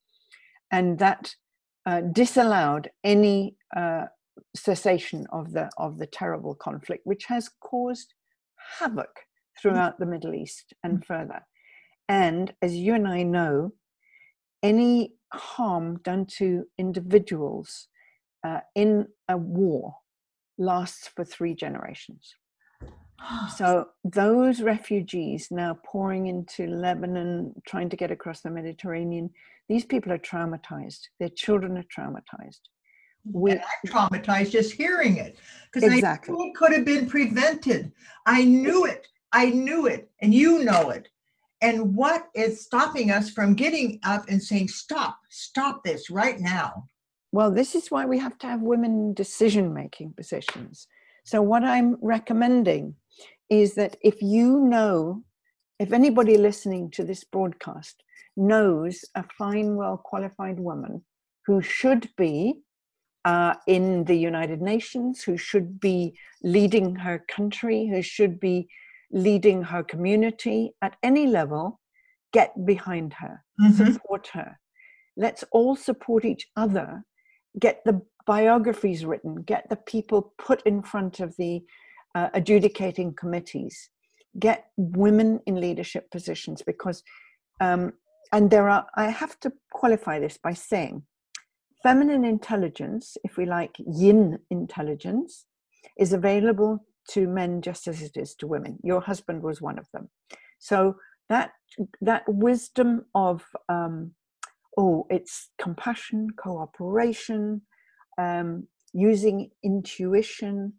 and 0.73 0.99
that 0.99 1.35
uh, 1.87 2.01
disallowed 2.01 2.91
any 3.05 3.57
uh, 3.77 4.07
cessation 4.57 5.27
of 5.33 5.53
the 5.53 5.71
of 5.79 5.99
the 5.99 6.07
terrible 6.07 6.55
conflict, 6.55 7.03
which 7.05 7.27
has 7.27 7.49
caused 7.61 8.15
havoc 8.79 9.21
throughout 9.61 9.99
the 9.99 10.07
Middle 10.07 10.35
East 10.35 10.75
and 10.83 11.01
mm. 11.01 11.05
further. 11.05 11.41
And 12.09 12.53
as 12.63 12.75
you 12.75 12.95
and 12.95 13.07
I 13.07 13.23
know, 13.23 13.73
any 14.63 15.15
harm 15.33 16.01
done 16.03 16.27
to 16.39 16.65
individuals 16.79 17.89
uh, 18.45 18.61
in 18.75 19.07
a 19.29 19.37
war 19.37 19.95
lasts 20.59 21.09
for 21.15 21.25
three 21.25 21.55
generations. 21.55 22.35
So 23.57 23.89
those 24.05 24.61
refugees 24.61 25.49
now 25.51 25.79
pouring 25.85 26.27
into 26.27 26.67
Lebanon, 26.67 27.55
trying 27.67 27.89
to 27.89 27.97
get 27.97 28.11
across 28.11 28.43
the 28.43 28.51
Mediterranean, 28.51 29.31
these 29.69 29.85
people 29.85 30.13
are 30.13 30.19
traumatized. 30.19 31.01
Their 31.19 31.31
children 31.31 31.79
are 31.79 31.85
traumatized. 31.85 32.61
We, 33.33 33.53
and 33.53 33.61
I'm 33.61 33.91
traumatized 33.91 34.51
just 34.51 34.73
hearing 34.73 35.17
it 35.17 35.39
because 35.73 35.91
exactly. 35.91 36.33
I 36.33 36.37
knew 36.37 36.51
it 36.51 36.55
could 36.55 36.73
have 36.73 36.85
been 36.85 37.09
prevented. 37.09 37.93
I 38.27 38.45
knew 38.45 38.85
it. 38.85 39.09
I 39.33 39.51
knew 39.51 39.87
it, 39.87 40.11
and 40.21 40.33
you 40.33 40.63
know 40.63 40.91
it. 40.91 41.09
And 41.61 41.97
what 41.97 42.29
is 42.35 42.63
stopping 42.63 43.11
us 43.11 43.31
from 43.31 43.55
getting 43.55 43.99
up 44.05 44.29
and 44.29 44.41
saying, 44.41 44.69
"Stop! 44.69 45.19
Stop 45.31 45.83
this 45.83 46.11
right 46.11 46.39
now"? 46.39 46.87
Well, 47.33 47.51
this 47.51 47.75
is 47.75 47.91
why 47.91 48.07
we 48.07 48.19
have 48.19 48.39
to 48.39 48.47
have 48.47 48.63
women 48.63 48.93
in 48.93 49.15
decision 49.15 49.75
making 49.75 50.15
positions. 50.17 50.87
So, 51.25 51.43
what 51.43 51.65
I'm 51.65 51.97
recommending 52.01 52.95
is 53.51 53.75
that 53.75 53.97
if 54.01 54.23
you 54.23 54.61
know, 54.61 55.23
if 55.79 55.93
anybody 55.93 56.39
listening 56.39 56.91
to 56.93 57.05
this 57.05 57.25
broadcast 57.25 58.03
knows 58.37 59.05
a 59.15 59.25
fine, 59.37 59.77
well 59.77 59.97
qualified 59.97 60.61
woman 60.61 61.05
who 61.47 61.61
should 61.63 62.09
be 62.17 62.61
uh, 63.25 63.55
in 63.67 64.05
the 64.05 64.15
United 64.15 64.63
Nations, 64.63 65.23
who 65.25 65.37
should 65.37 65.81
be 65.81 66.17
leading 66.43 66.95
her 66.95 67.25
country, 67.29 67.89
who 67.89 68.03
should 68.03 68.39
be 68.39 68.69
leading 69.11 69.63
her 69.63 69.83
community 69.83 70.73
at 70.83 70.97
any 71.03 71.27
level, 71.27 71.81
get 72.33 72.53
behind 72.65 73.13
her, 73.15 73.45
mm-hmm. 73.61 73.93
support 73.93 74.29
her. 74.29 74.59
Let's 75.17 75.45
all 75.51 75.75
support 75.75 76.25
each 76.25 76.49
other, 76.57 77.03
get 77.59 77.83
the 77.85 78.01
biographies 78.27 79.05
written, 79.05 79.43
get 79.43 79.69
the 79.69 79.77
people 79.77 80.35
put 80.39 80.63
in 80.67 80.83
front 80.83 81.21
of 81.21 81.35
the 81.37 81.63
uh, 82.15 82.29
adjudicating 82.35 83.15
committees, 83.15 83.91
get 84.39 84.67
women 84.77 85.41
in 85.47 85.61
leadership 85.61 86.11
positions 86.11 86.63
because, 86.63 87.03
um, 87.61 87.93
and 88.33 88.51
there 88.51 88.69
are, 88.69 88.87
I 88.97 89.11
have 89.11 89.39
to 89.41 89.53
qualify 89.73 90.19
this 90.19 90.39
by 90.43 90.53
saying, 90.53 91.03
feminine 91.83 92.25
intelligence, 92.25 93.17
if 93.23 93.37
we 93.37 93.47
like 93.47 93.77
yin 93.79 94.39
intelligence, 94.51 95.47
is 95.99 96.13
available 96.13 96.85
to 97.11 97.29
men 97.29 97.63
just 97.63 97.87
as 97.87 98.03
it 98.03 98.17
is 98.17 98.35
to 98.35 98.47
women. 98.47 98.79
Your 98.83 99.01
husband 99.01 99.43
was 99.43 99.63
one 99.63 99.79
of 99.79 99.87
them. 99.93 100.09
So 100.59 100.97
that 101.29 101.53
that 102.01 102.25
wisdom 102.27 103.05
of 103.15 103.45
um, 103.69 104.13
oh, 104.77 105.07
it's 105.11 105.51
compassion, 105.61 106.29
cooperation, 106.37 107.63
um, 108.19 108.67
using 108.93 109.51
intuition, 109.65 110.73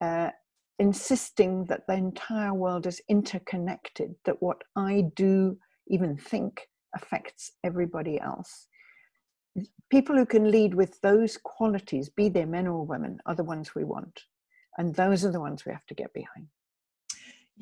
uh, 0.00 0.30
insisting 0.78 1.64
that 1.66 1.82
the 1.86 1.94
entire 1.94 2.54
world 2.54 2.86
is 2.86 3.00
interconnected, 3.08 4.14
that 4.24 4.42
what 4.42 4.62
I 4.76 5.04
do, 5.14 5.56
even 5.88 6.16
think, 6.16 6.68
affects 6.94 7.52
everybody 7.64 8.20
else. 8.20 8.68
People 9.90 10.16
who 10.16 10.26
can 10.26 10.50
lead 10.50 10.74
with 10.74 11.00
those 11.02 11.36
qualities, 11.36 12.08
be 12.08 12.28
they 12.28 12.44
men 12.44 12.66
or 12.66 12.84
women, 12.84 13.18
are 13.26 13.34
the 13.34 13.44
ones 13.44 13.74
we 13.74 13.84
want. 13.84 14.22
And 14.78 14.94
those 14.94 15.24
are 15.24 15.32
the 15.32 15.40
ones 15.40 15.64
we 15.64 15.72
have 15.72 15.86
to 15.86 15.94
get 15.94 16.12
behind. 16.14 16.48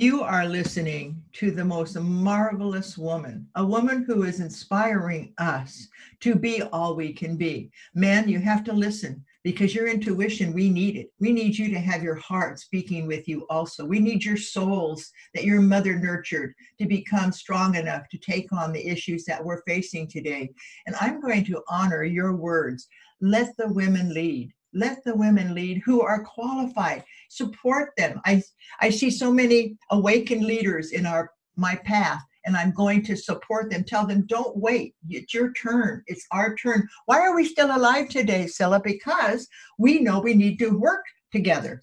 You 0.01 0.23
are 0.23 0.47
listening 0.47 1.23
to 1.35 1.51
the 1.51 1.63
most 1.63 1.95
marvelous 1.95 2.97
woman, 2.97 3.47
a 3.55 3.67
woman 3.67 4.03
who 4.03 4.23
is 4.23 4.41
inspiring 4.41 5.35
us 5.37 5.89
to 6.21 6.35
be 6.35 6.63
all 6.63 6.97
we 6.97 7.13
can 7.13 7.37
be. 7.37 7.71
Man, 7.95 8.27
you 8.27 8.39
have 8.39 8.65
to 8.65 8.73
listen 8.73 9.23
because 9.45 9.75
your 9.75 9.89
intuition, 9.89 10.55
we 10.55 10.71
need 10.71 10.97
it. 10.97 11.13
We 11.21 11.33
need 11.33 11.59
you 11.59 11.69
to 11.69 11.79
have 11.79 12.03
your 12.03 12.15
heart 12.15 12.59
speaking 12.61 13.07
with 13.07 13.29
you 13.29 13.47
also. 13.51 13.85
We 13.85 14.01
need 14.01 14.25
your 14.25 14.39
souls 14.39 15.11
that 15.35 15.45
your 15.45 15.61
mother 15.61 15.99
nurtured 15.99 16.55
to 16.79 16.87
become 16.87 17.31
strong 17.31 17.75
enough 17.75 18.09
to 18.09 18.17
take 18.17 18.51
on 18.55 18.73
the 18.73 18.89
issues 18.89 19.27
that 19.27 19.45
we're 19.45 19.61
facing 19.65 20.09
today. 20.09 20.49
And 20.87 20.97
I'm 20.99 21.21
going 21.21 21.45
to 21.45 21.63
honor 21.69 22.05
your 22.05 22.35
words. 22.35 22.89
Let 23.21 23.55
the 23.59 23.69
women 23.69 24.15
lead. 24.15 24.55
Let 24.73 25.05
the 25.05 25.15
women 25.15 25.55
lead 25.55 25.83
who 25.85 26.01
are 26.03 26.25
qualified. 26.25 27.05
Support 27.29 27.93
them. 27.97 28.21
I, 28.25 28.43
I 28.81 28.91
see 28.91 29.11
so 29.11 29.33
many 29.33 29.77
awakened 29.91 30.45
leaders 30.45 30.93
in 30.93 31.07
our 31.07 31.33
my 31.57 31.75
path 31.85 32.23
and 32.47 32.57
I'm 32.57 32.73
going 32.73 33.03
to 33.05 33.17
support 33.17 33.71
them. 33.71 33.85
Tell 33.85 34.07
them, 34.07 34.25
don't 34.27 34.57
wait. 34.57 34.95
It's 35.09 35.35
your 35.35 35.53
turn. 35.53 36.03
It's 36.07 36.27
our 36.33 36.55
turn. 36.57 36.89
Why 37.07 37.21
are 37.21 37.35
we 37.35 37.45
still 37.45 37.75
alive 37.75 38.09
today, 38.09 38.47
Scylla? 38.47 38.81
Because 38.83 39.47
we 39.79 40.01
know 40.01 40.21
we 40.21 40.35
need 40.35 40.59
to 40.61 40.79
work 40.79 41.05
together. 41.33 41.83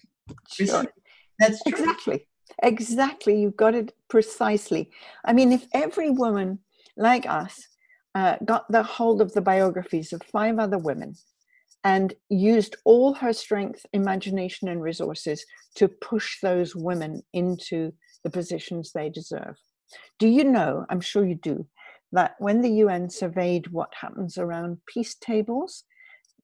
Sure. 0.50 0.84
That's 1.38 1.62
true. 1.62 1.78
Exactly. 1.78 2.26
Exactly. 2.62 3.40
You've 3.40 3.56
got 3.56 3.74
it 3.74 3.94
precisely. 4.08 4.90
I 5.24 5.32
mean, 5.32 5.52
if 5.52 5.66
every 5.72 6.10
woman 6.10 6.58
like 6.96 7.26
us 7.28 7.68
uh, 8.14 8.36
got 8.44 8.70
the 8.70 8.82
hold 8.82 9.20
of 9.20 9.32
the 9.32 9.40
biographies 9.40 10.12
of 10.12 10.22
five 10.22 10.58
other 10.58 10.78
women 10.78 11.14
and 11.88 12.12
used 12.28 12.76
all 12.84 13.14
her 13.14 13.32
strength, 13.32 13.86
imagination, 13.94 14.68
and 14.68 14.82
resources 14.82 15.46
to 15.74 15.88
push 15.88 16.38
those 16.42 16.76
women 16.76 17.22
into 17.32 17.92
the 18.24 18.30
positions 18.30 18.92
they 18.92 19.08
deserve, 19.08 19.56
do 20.18 20.28
you 20.28 20.44
know, 20.44 20.84
I'm 20.90 21.00
sure 21.00 21.24
you 21.24 21.36
do, 21.36 21.66
that 22.12 22.34
when 22.40 22.60
the 22.60 22.74
UN 22.84 23.08
surveyed 23.08 23.68
what 23.68 23.92
happens 24.02 24.36
around 24.36 24.82
peace 24.86 25.14
tables, 25.14 25.84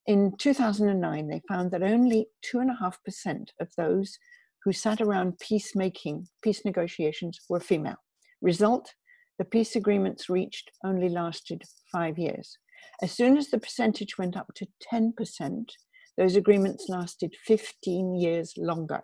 in 0.06 0.32
2009 0.38 1.28
they 1.28 1.42
found 1.46 1.70
that 1.72 1.82
only 1.82 2.28
2.5% 2.50 3.48
of 3.60 3.68
those 3.76 4.18
who 4.64 4.72
sat 4.72 5.02
around 5.02 5.38
peacemaking, 5.40 6.26
peace 6.42 6.64
negotiations 6.64 7.38
were 7.50 7.60
female. 7.60 8.02
Result, 8.40 8.94
the 9.38 9.44
peace 9.44 9.76
agreements 9.76 10.30
reached 10.30 10.70
only 10.82 11.10
lasted 11.10 11.64
five 11.92 12.18
years. 12.18 12.56
As 13.02 13.12
soon 13.12 13.36
as 13.36 13.48
the 13.50 13.58
percentage 13.58 14.18
went 14.18 14.36
up 14.36 14.52
to 14.54 14.66
10%, 14.92 15.70
those 16.16 16.36
agreements 16.36 16.86
lasted 16.88 17.34
15 17.44 18.14
years 18.14 18.54
longer. 18.56 19.02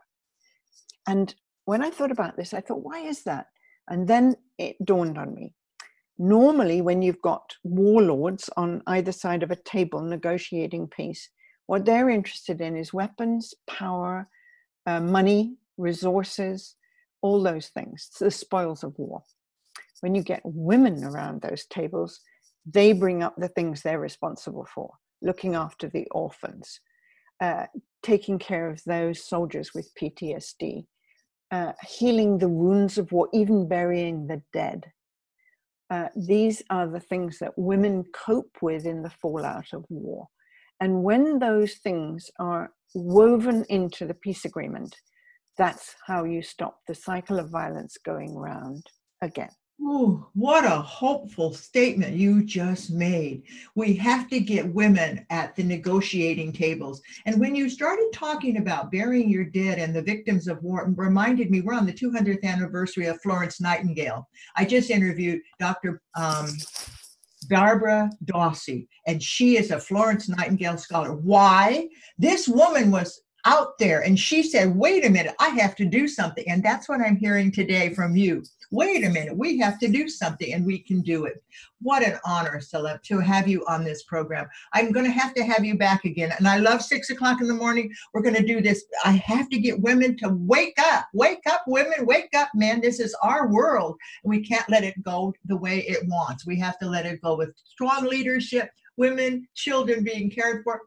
And 1.07 1.35
when 1.65 1.83
I 1.83 1.91
thought 1.91 2.11
about 2.11 2.37
this, 2.37 2.55
I 2.55 2.61
thought, 2.61 2.85
why 2.85 3.01
is 3.01 3.25
that? 3.25 3.47
And 3.89 4.07
then 4.07 4.37
it 4.59 4.77
dawned 4.85 5.19
on 5.19 5.35
me. 5.35 5.55
Normally, 6.19 6.83
when 6.83 7.01
you've 7.03 7.23
got 7.23 7.57
warlords 7.65 8.51
on 8.57 8.83
either 8.87 9.13
side 9.13 9.43
of 9.43 9.51
a 9.51 9.57
table 9.57 10.03
negotiating 10.03 10.89
peace, 10.89 11.31
what 11.67 11.85
they're 11.85 12.11
interested 12.11 12.61
in 12.61 12.77
is 12.77 12.93
weapons, 12.93 13.55
power, 13.67 14.29
uh, 14.87 15.01
money, 15.01 15.57
resources, 15.79 16.77
all 17.23 17.43
those 17.43 17.69
things, 17.69 18.09
it's 18.11 18.19
the 18.19 18.31
spoils 18.31 18.85
of 18.85 18.99
war. 18.99 19.23
When 20.01 20.15
you 20.15 20.23
get 20.23 20.43
women 20.45 21.05
around 21.05 21.43
those 21.43 21.67
tables, 21.67 22.21
they 22.67 22.93
bring 22.93 23.23
up 23.23 23.35
the 23.37 23.49
things 23.49 23.83
they're 23.83 24.01
responsible 24.01 24.67
for 24.73 24.91
looking 25.23 25.55
after 25.55 25.89
the 25.89 26.07
orphans, 26.11 26.81
uh, 27.41 27.67
taking 28.03 28.39
care 28.39 28.69
of 28.69 28.83
those 28.85 29.27
soldiers 29.27 29.73
with 29.75 29.93
PTSD, 30.01 30.87
uh, 31.51 31.73
healing 31.87 32.39
the 32.39 32.49
wounds 32.49 32.99
of 32.99 33.13
war, 33.13 33.29
even 33.33 33.69
burying 33.69 34.27
the 34.27 34.43
dead. 34.53 34.93
Uh, 35.91 36.09
these 36.15 36.63
are 36.71 36.87
the 36.87 37.01
things 37.01 37.39
that 37.39 37.53
women 37.57 38.05
cope 38.15 38.57
with 38.63 38.87
in 38.87 39.03
the 39.03 39.11
fallout 39.11 39.73
of 39.73 39.85
war. 39.89 40.29
And 40.81 41.03
when 41.03 41.39
those 41.39 41.75
things 41.75 42.31
are 42.39 42.73
woven 42.95 43.65
into 43.69 44.07
the 44.07 44.15
peace 44.15 44.45
agreement, 44.45 44.97
that's 45.59 45.97
how 46.07 46.25
you 46.25 46.43
stop 46.43 46.79
the 46.87 46.95
cycle 46.95 47.39
of 47.39 47.51
violence 47.51 47.99
going 48.03 48.35
round 48.35 48.87
again. 49.21 49.51
Ooh, 49.83 50.27
what 50.35 50.67
a 50.67 50.83
hopeful 50.83 51.55
statement 51.55 52.15
you 52.15 52.45
just 52.45 52.91
made. 52.91 53.45
We 53.75 53.95
have 53.95 54.29
to 54.29 54.39
get 54.39 54.75
women 54.75 55.25
at 55.31 55.57
the 55.57 55.63
negotiating 55.63 56.53
tables. 56.53 57.01
And 57.25 57.41
when 57.41 57.55
you 57.55 57.71
started 57.71 58.11
talking 58.13 58.59
about 58.59 58.93
burying 58.93 59.31
your 59.31 59.45
dead 59.45 59.79
and 59.79 59.97
the 59.97 60.03
victims 60.03 60.49
of 60.49 60.63
war, 60.63 60.83
it 60.83 60.99
reminded 60.99 61.51
me 61.51 61.63
we're 61.63 61.73
on 61.73 61.87
the 61.87 61.95
200th 61.95 62.45
anniversary 62.45 63.07
of 63.07 63.23
Florence 63.23 63.59
Nightingale. 63.59 64.29
I 64.55 64.67
just 64.67 64.91
interviewed 64.91 65.41
Dr. 65.59 66.03
Um, 66.15 66.51
Barbara 67.49 68.11
Dossey, 68.27 68.87
and 69.07 69.23
she 69.23 69.57
is 69.57 69.71
a 69.71 69.81
Florence 69.81 70.29
Nightingale 70.29 70.77
scholar. 70.77 71.15
Why? 71.15 71.89
This 72.19 72.47
woman 72.47 72.91
was 72.91 73.23
out 73.45 73.79
there 73.79 74.01
and 74.01 74.19
she 74.19 74.43
said, 74.43 74.75
Wait 74.75 75.05
a 75.05 75.11
minute, 75.11 75.35
I 75.41 75.49
have 75.51 75.75
to 75.77 75.85
do 75.85 76.09
something. 76.09 76.45
And 76.49 76.63
that's 76.63 76.89
what 76.89 77.01
I'm 77.01 77.17
hearing 77.17 77.53
today 77.53 77.95
from 77.95 78.17
you 78.17 78.43
wait 78.71 79.05
a 79.05 79.11
minute, 79.11 79.37
we 79.37 79.59
have 79.59 79.79
to 79.81 79.89
do 79.89 80.09
something 80.09 80.53
and 80.53 80.65
we 80.65 80.79
can 80.79 81.03
do 81.03 81.25
it. 81.25 81.43
What 81.83 82.05
an 82.05 82.19
honor, 82.25 82.61
Celeb, 82.61 83.03
to 83.05 83.19
have 83.19 83.49
you 83.49 83.65
on 83.67 83.85
this 83.85 84.05
program. 84.05 84.49
I'm 84.73 84.93
going 84.93 85.07
to 85.07 85.11
have 85.11 85.35
to 85.35 85.43
have 85.43 85.65
you 85.65 85.77
back 85.77 86.05
again. 86.05 86.33
And 86.39 86.47
I 86.47 86.59
love 86.59 86.83
six 86.83 87.11
o'clock 87.11 87.41
in 87.41 87.49
the 87.49 87.55
morning. 87.55 87.93
We're 88.13 88.23
going 88.23 88.37
to 88.37 88.47
do 88.47 88.61
this. 88.61 88.85
I 89.05 89.13
have 89.13 89.49
to 89.51 89.59
get 89.59 89.81
women 89.81 90.17
to 90.19 90.29
wake 90.29 90.79
up. 90.79 91.09
Wake 91.15 91.43
up, 91.51 91.63
women. 91.67 92.07
Wake 92.07 92.31
up, 92.37 92.51
men. 92.55 92.81
This 92.81 93.01
is 93.01 93.17
our 93.23 93.49
world. 93.49 93.97
And 94.23 94.31
we 94.31 94.45
can't 94.45 94.69
let 94.69 94.85
it 94.85 95.03
go 95.03 95.35
the 95.47 95.57
way 95.57 95.81
it 95.81 96.07
wants. 96.07 96.47
We 96.47 96.59
have 96.61 96.79
to 96.79 96.89
let 96.89 97.07
it 97.07 97.23
go 97.23 97.37
with 97.37 97.57
strong 97.65 98.05
leadership, 98.05 98.71
women, 98.97 99.49
children 99.55 100.05
being 100.05 100.31
cared 100.31 100.63
for. 100.63 100.83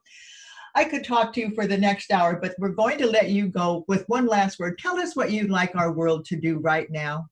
I 0.75 0.86
could 0.86 1.03
talk 1.03 1.34
to 1.34 1.39
you 1.39 1.51
for 1.53 1.68
the 1.68 1.77
next 1.77 2.12
hour, 2.12 2.39
but 2.42 2.56
we're 2.58 2.70
going 2.70 2.98
to 2.98 3.06
let 3.06 3.30
you 3.30 3.48
go 3.48 3.86
with 3.88 4.06
one 4.08 4.25
last 4.25 4.60
word. 4.60 4.80
Tell 4.80 5.00
us 5.00 5.15
what 5.15 5.32
you'd 5.32 5.51
like 5.51 5.75
our 5.75 5.92
world 5.92 6.25
to 6.25 6.36
do 6.36 6.58
right 6.58 6.89
now. 6.89 7.27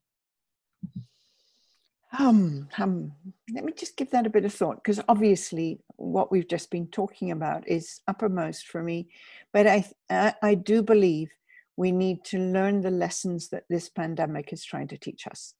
Um, 2.19 2.67
um, 2.77 3.13
let 3.53 3.63
me 3.63 3.71
just 3.75 3.95
give 3.95 4.11
that 4.11 4.27
a 4.27 4.29
bit 4.29 4.43
of 4.45 4.53
thought 4.53 4.83
because 4.83 4.99
obviously 5.07 5.79
what 5.95 6.31
we've 6.31 6.47
just 6.47 6.69
been 6.69 6.87
talking 6.87 7.31
about 7.31 7.67
is 7.67 8.01
uppermost 8.07 8.67
for 8.67 8.83
me. 8.83 9.09
But 9.53 9.65
I, 9.65 9.89
I, 10.09 10.33
I 10.43 10.55
do 10.55 10.83
believe 10.83 11.29
we 11.77 11.91
need 11.91 12.23
to 12.25 12.37
learn 12.37 12.81
the 12.81 12.91
lessons 12.91 13.49
that 13.49 13.63
this 13.69 13.89
pandemic 13.89 14.51
is 14.51 14.65
trying 14.65 14.89
to 14.89 14.97
teach 14.97 15.25
us. 15.25 15.53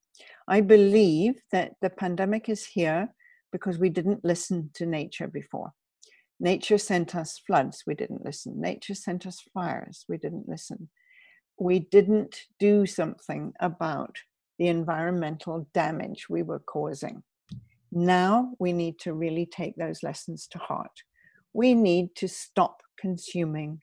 I 0.47 0.62
believe 0.62 1.41
that 1.51 1.73
the 1.82 1.89
pandemic 1.89 2.49
is 2.49 2.65
here 2.65 3.13
because 3.51 3.79
we 3.79 3.89
didn't 3.89 4.25
listen 4.25 4.69
to 4.75 4.86
nature 4.86 5.27
before. 5.27 5.71
Nature 6.43 6.80
sent 6.80 7.13
us 7.13 7.39
floods, 7.45 7.84
we 7.86 7.93
didn't 7.93 8.25
listen. 8.25 8.60
Nature 8.60 8.95
sent 8.95 9.27
us 9.27 9.43
fires, 9.54 10.06
we 10.10 10.17
didn't 10.17 10.49
listen. 10.49 10.89
We 11.60 11.77
didn't 11.77 12.36
do 12.60 12.88
something 12.88 13.54
about 13.60 14.15
the 14.58 14.67
environmental 14.67 15.67
damage 15.75 16.30
we 16.30 16.41
were 16.41 16.58
causing. 16.58 17.21
Now 17.91 18.54
we 18.58 18.73
need 18.73 18.97
to 19.01 19.13
really 19.13 19.45
take 19.45 19.75
those 19.75 20.01
lessons 20.01 20.47
to 20.47 20.58
heart. 20.58 21.04
We 21.54 21.75
need 21.75 22.15
to 22.15 22.27
stop 22.27 22.82
consuming 22.99 23.82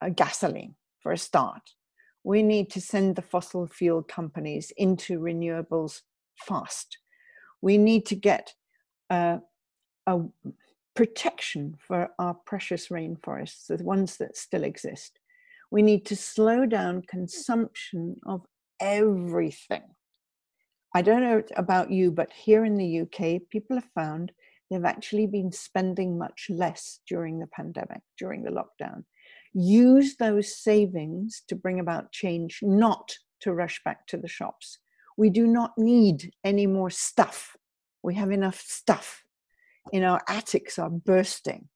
uh, 0.00 0.10
gasoline 0.10 0.76
for 1.02 1.10
a 1.10 1.18
start. 1.18 1.62
We 2.22 2.44
need 2.44 2.70
to 2.70 2.80
send 2.80 3.16
the 3.16 3.22
fossil 3.22 3.66
fuel 3.66 4.04
companies 4.04 4.72
into 4.76 5.18
renewables 5.18 6.02
fast. 6.36 6.98
We 7.60 7.78
need 7.78 8.06
to 8.06 8.14
get 8.14 8.54
uh, 9.10 9.38
a 10.06 10.20
protection 10.94 11.76
for 11.78 12.10
our 12.18 12.34
precious 12.46 12.88
rainforests, 12.88 13.66
the 13.66 13.82
ones 13.82 14.16
that 14.18 14.36
still 14.36 14.64
exist. 14.64 15.18
We 15.70 15.82
need 15.82 16.04
to 16.06 16.16
slow 16.16 16.66
down 16.66 17.02
consumption 17.08 18.16
of 18.26 18.44
everything. 18.80 19.82
I 20.94 21.02
don't 21.02 21.22
know 21.22 21.42
about 21.56 21.92
you, 21.92 22.10
but 22.10 22.32
here 22.32 22.64
in 22.64 22.76
the 22.76 23.02
UK, 23.02 23.42
people 23.50 23.76
have 23.76 23.88
found 23.94 24.32
they've 24.70 24.84
actually 24.84 25.26
been 25.26 25.52
spending 25.52 26.18
much 26.18 26.46
less 26.50 27.00
during 27.08 27.38
the 27.38 27.46
pandemic, 27.46 28.00
during 28.18 28.42
the 28.42 28.50
lockdown. 28.50 29.04
Use 29.52 30.16
those 30.16 30.56
savings 30.56 31.42
to 31.48 31.54
bring 31.54 31.78
about 31.78 32.12
change, 32.12 32.58
not 32.62 33.16
to 33.40 33.52
rush 33.52 33.80
back 33.84 34.06
to 34.08 34.16
the 34.16 34.28
shops. 34.28 34.78
We 35.16 35.30
do 35.30 35.46
not 35.46 35.72
need 35.76 36.32
any 36.44 36.66
more 36.66 36.90
stuff. 36.90 37.56
We 38.02 38.14
have 38.14 38.30
enough 38.30 38.60
stuff. 38.60 39.24
In 39.92 40.04
our 40.04 40.20
attics 40.28 40.78
are 40.78 40.90
bursting. 40.90 41.68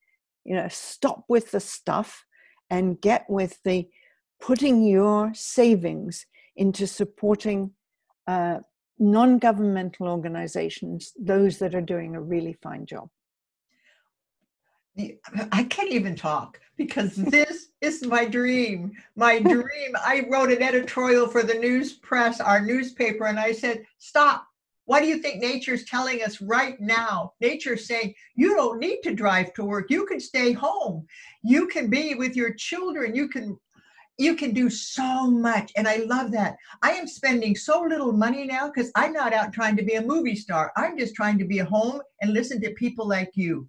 You 0.45 0.57
know, 0.57 0.69
stop 0.69 1.25
with 1.29 1.51
the 1.51 1.61
stuff 1.61 2.25
and 2.71 3.01
get 3.01 3.25
with 3.29 3.59
the 3.65 3.89
putting 4.41 4.83
your 4.87 5.33
savings 5.35 6.27
into 6.57 6.87
supporting 6.87 7.71
uh, 8.27 8.59
non 8.99 9.39
governmental 9.39 10.09
organizations, 10.09 11.13
those 11.19 11.59
that 11.59 11.75
are 11.75 11.81
doing 11.81 12.15
a 12.15 12.21
really 12.21 12.57
fine 12.63 12.87
job. 12.87 13.09
I 15.51 15.65
can't 15.65 15.91
even 15.91 16.15
talk 16.15 16.61
because 16.77 17.17
this 17.17 17.71
is 17.81 18.05
my 18.07 18.25
dream. 18.27 18.93
My 19.17 19.39
dream. 19.55 19.93
I 19.97 20.27
wrote 20.31 20.53
an 20.53 20.63
editorial 20.63 21.27
for 21.27 21.43
the 21.43 21.55
news 21.55 21.95
press, 21.95 22.41
our 22.41 22.61
newspaper, 22.61 23.25
and 23.25 23.39
I 23.39 23.53
said, 23.53 23.85
Stop. 23.99 24.47
What 24.87 25.01
do 25.01 25.07
you 25.07 25.19
think 25.19 25.41
nature's 25.41 25.85
telling 25.85 26.23
us 26.23 26.41
right 26.43 26.79
now? 26.81 27.33
Nature's 27.41 27.87
saying, 27.87 28.15
you 28.35 28.55
don't 28.55 28.79
need 28.79 29.01
to 29.03 29.15
drive 29.15 29.55
to 29.55 29.65
work. 29.65 29.91
You 29.91 30.05
can 30.07 30.21
stay 30.21 30.53
home. 30.53 31.07
You 31.43 31.67
can 31.69 31.89
be 31.89 32.15
with 32.15 32.37
your 32.37 32.53
children. 32.55 33.15
You 33.15 33.29
can 33.29 33.59
you 34.17 34.37
can 34.37 34.55
do 34.55 34.71
so 34.71 35.29
much 35.29 35.73
and 35.77 35.89
i 35.89 35.97
love 35.97 36.31
that 36.31 36.55
i 36.83 36.93
am 36.93 37.07
spending 37.07 37.57
so 37.57 37.81
little 37.83 38.13
money 38.13 38.45
now 38.45 38.71
because 38.73 38.93
i'm 38.95 39.13
not 39.13 39.33
out 39.33 39.53
trying 39.53 39.77
to 39.77 39.83
be 39.83 39.95
a 39.95 40.03
movie 40.03 40.37
star 40.37 40.71
i'm 40.77 40.97
just 40.97 41.17
trying 41.17 41.37
to 41.37 41.45
be 41.45 41.59
at 41.59 41.67
home 41.67 42.01
and 42.21 42.33
listen 42.33 42.61
to 42.61 42.71
people 42.75 43.09
like 43.09 43.31
you 43.35 43.69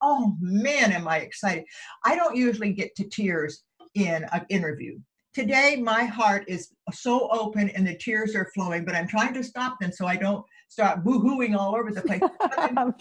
oh 0.00 0.34
man 0.40 0.92
am 0.92 1.06
i 1.06 1.18
excited 1.18 1.64
i 2.06 2.16
don't 2.16 2.36
usually 2.36 2.72
get 2.72 2.94
to 2.96 3.06
tears 3.08 3.64
in 3.94 4.24
an 4.32 4.46
interview 4.48 4.98
today 5.34 5.76
my 5.76 6.04
heart 6.04 6.44
is 6.48 6.72
so 6.92 7.28
open 7.30 7.68
and 7.70 7.86
the 7.86 7.96
tears 7.96 8.34
are 8.34 8.50
flowing 8.54 8.84
but 8.84 8.94
i'm 8.94 9.08
trying 9.08 9.34
to 9.34 9.42
stop 9.42 9.78
them 9.80 9.92
so 9.92 10.06
i 10.06 10.16
don't 10.16 10.44
start 10.72 11.04
boo-hooing 11.04 11.54
all 11.54 11.76
over 11.76 11.92
the 11.92 12.00
place. 12.08 12.22
I'm, 12.56 12.94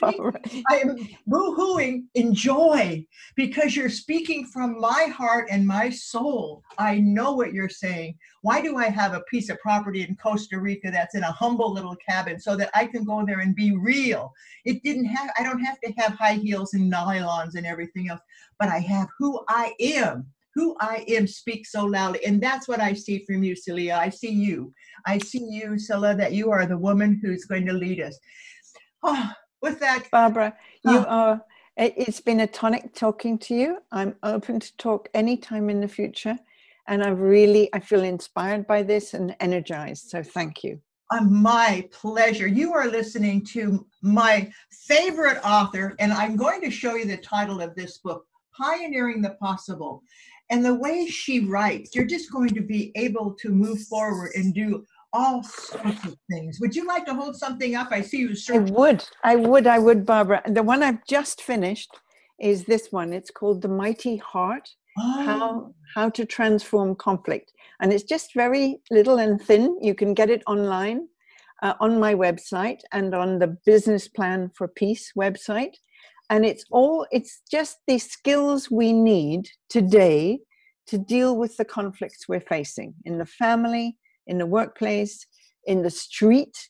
I'm 0.70 1.08
boo-hooing 1.26 2.06
in 2.16 2.34
joy 2.34 3.06
because 3.36 3.78
you're 3.78 3.90
speaking 3.90 4.46
from 4.46 4.80
my 4.80 5.06
heart 5.06 5.48
and 5.50 5.66
my 5.66 5.90
soul. 5.90 6.64
I 6.78 7.00
know 7.00 7.32
what 7.32 7.54
you're 7.54 7.70
saying. 7.70 8.18
Why 8.42 8.62
do 8.62 8.76
I 8.76 8.90
have 8.90 9.14
a 9.14 9.22
piece 9.22 9.50
of 9.50 9.58
property 9.60 10.02
in 10.02 10.18
Costa 10.18 10.60
Rica 10.60 10.92
that's 10.92 11.16
in 11.16 11.24
a 11.24 11.32
humble 11.32 11.72
little 11.72 11.96
cabin 11.96 12.40
so 12.40 12.58
that 12.58 12.72
I 12.74 12.88
can 12.88 13.06
go 13.06 13.26
there 13.26 13.40
and 13.40 13.56
be 13.56 13.78
real? 13.78 14.34
It 14.66 14.84
didn't 14.84 15.06
have, 15.06 15.30
I 15.40 15.44
don't 15.44 15.64
have 15.64 15.80
to 15.80 15.94
have 15.98 16.14
high 16.16 16.36
heels 16.36 16.74
and 16.74 16.92
nylons 16.92 17.56
and 17.56 17.66
everything 17.66 18.10
else, 18.10 18.22
but 18.60 18.68
I 18.68 18.80
have 18.80 19.08
who 19.18 19.40
I 19.48 19.74
am 19.80 20.26
who 20.56 20.76
I 20.80 21.06
am 21.08 21.28
speaks 21.28 21.72
so 21.72 21.86
loudly. 21.86 22.26
And 22.26 22.42
that's 22.42 22.68
what 22.68 22.80
I 22.80 22.94
see 22.94 23.26
from 23.26 23.44
you, 23.44 23.56
Celia. 23.56 23.96
I 23.96 24.10
see 24.10 24.32
you. 24.32 24.74
I 25.06 25.18
see 25.18 25.44
you, 25.44 25.80
Celia, 25.80 26.16
that 26.16 26.34
you 26.34 26.52
are 26.52 26.66
the 26.66 26.78
woman 26.78 27.20
who's 27.22 27.46
going 27.46 27.66
to 27.68 27.74
lead 27.74 28.02
us. 28.02 28.18
Oh, 29.04 29.32
with 29.62 29.80
that, 29.80 30.10
Barbara, 30.12 30.56
you 30.84 30.98
oh. 30.98 31.06
are. 31.06 31.42
It's 31.78 32.20
been 32.20 32.42
a 32.42 32.48
tonic 32.48 32.94
talking 32.94 33.40
to 33.40 33.56
you. 33.56 33.78
I'm 33.92 34.16
open 34.24 34.60
to 34.60 34.78
talk 34.78 35.10
anytime 35.14 35.70
in 35.70 35.80
the 35.80 35.88
future. 35.88 36.38
And 36.88 37.04
I 37.04 37.10
really, 37.10 37.70
I 37.74 37.80
feel 37.80 38.04
inspired 38.04 38.68
by 38.68 38.84
this 38.84 39.14
and 39.14 39.36
energized. 39.40 40.10
So 40.10 40.22
thank 40.22 40.64
you. 40.64 40.82
Uh, 41.12 41.24
my 41.24 41.88
pleasure. 41.92 42.48
You 42.48 42.74
are 42.74 42.88
listening 42.88 43.46
to 43.48 43.86
my 44.02 44.52
favorite 44.72 45.40
author, 45.44 45.96
and 46.00 46.12
I'm 46.14 46.36
going 46.36 46.62
to 46.62 46.72
show 46.72 46.96
you 46.96 47.06
the 47.06 47.18
title 47.18 47.62
of 47.62 47.76
this 47.76 47.98
book 47.98 48.26
Pioneering 48.58 49.22
the 49.22 49.32
Possible. 49.32 50.04
And 50.52 50.66
the 50.66 50.76
way 50.76 51.08
she 51.08 51.46
writes, 51.46 51.96
you're 51.96 52.06
just 52.06 52.32
going 52.32 52.50
to 52.50 52.62
be 52.62 52.92
able 52.96 53.34
to 53.36 53.50
move 53.50 53.82
forward 53.84 54.32
and 54.36 54.54
do 54.54 54.86
all 55.14 55.44
sorts 55.44 56.06
of 56.06 56.16
things. 56.30 56.60
Would 56.60 56.76
you 56.76 56.86
like 56.86 57.06
to 57.06 57.14
hold 57.14 57.38
something 57.38 57.76
up? 57.76 57.88
I 57.92 58.02
see 58.02 58.20
you. 58.20 58.36
I 58.50 58.60
would. 58.60 59.04
I 59.24 59.36
would. 59.38 59.66
I 59.66 59.80
would, 59.80 60.06
Barbara. 60.06 60.42
The 60.46 60.62
one 60.62 60.84
I've 60.84 61.06
just 61.08 61.42
finished 61.42 61.92
is 62.40 62.66
this 62.66 62.92
one. 62.92 63.14
It's 63.14 63.32
called 63.32 63.62
The 63.62 63.70
Mighty 63.70 64.18
Heart 64.18 64.70
oh. 65.00 65.24
How, 65.24 65.74
how 65.96 66.10
to 66.10 66.26
Transform 66.26 66.96
Conflict. 66.96 67.52
And 67.80 67.94
it's 67.94 68.04
just 68.04 68.34
very 68.34 68.82
little 68.92 69.20
and 69.20 69.42
thin. 69.42 69.78
You 69.82 69.96
can 69.96 70.14
get 70.14 70.30
it 70.30 70.44
online 70.48 71.08
uh, 71.62 71.76
on 71.80 72.00
my 72.00 72.14
website 72.14 72.82
and 72.92 73.14
on 73.16 73.40
the 73.40 73.56
Business 73.66 74.08
Plan 74.08 74.52
for 74.56 74.68
Peace 74.68 75.14
website. 75.18 75.76
And 76.32 76.46
it's 76.46 76.64
all, 76.72 77.06
it's 77.12 77.42
just 77.52 77.80
the 77.88 78.00
skills 78.00 78.72
we 78.72 78.94
need 78.94 79.50
today 79.70 80.40
to 80.88 80.98
deal 80.98 81.36
with 81.36 81.58
the 81.58 81.66
conflicts 81.66 82.30
we're 82.30 82.40
facing 82.40 82.94
in 83.04 83.18
the 83.18 83.26
family, 83.26 83.98
in 84.26 84.38
the 84.38 84.46
workplace, 84.46 85.28
in 85.66 85.84
the 85.84 85.90
street, 85.90 86.70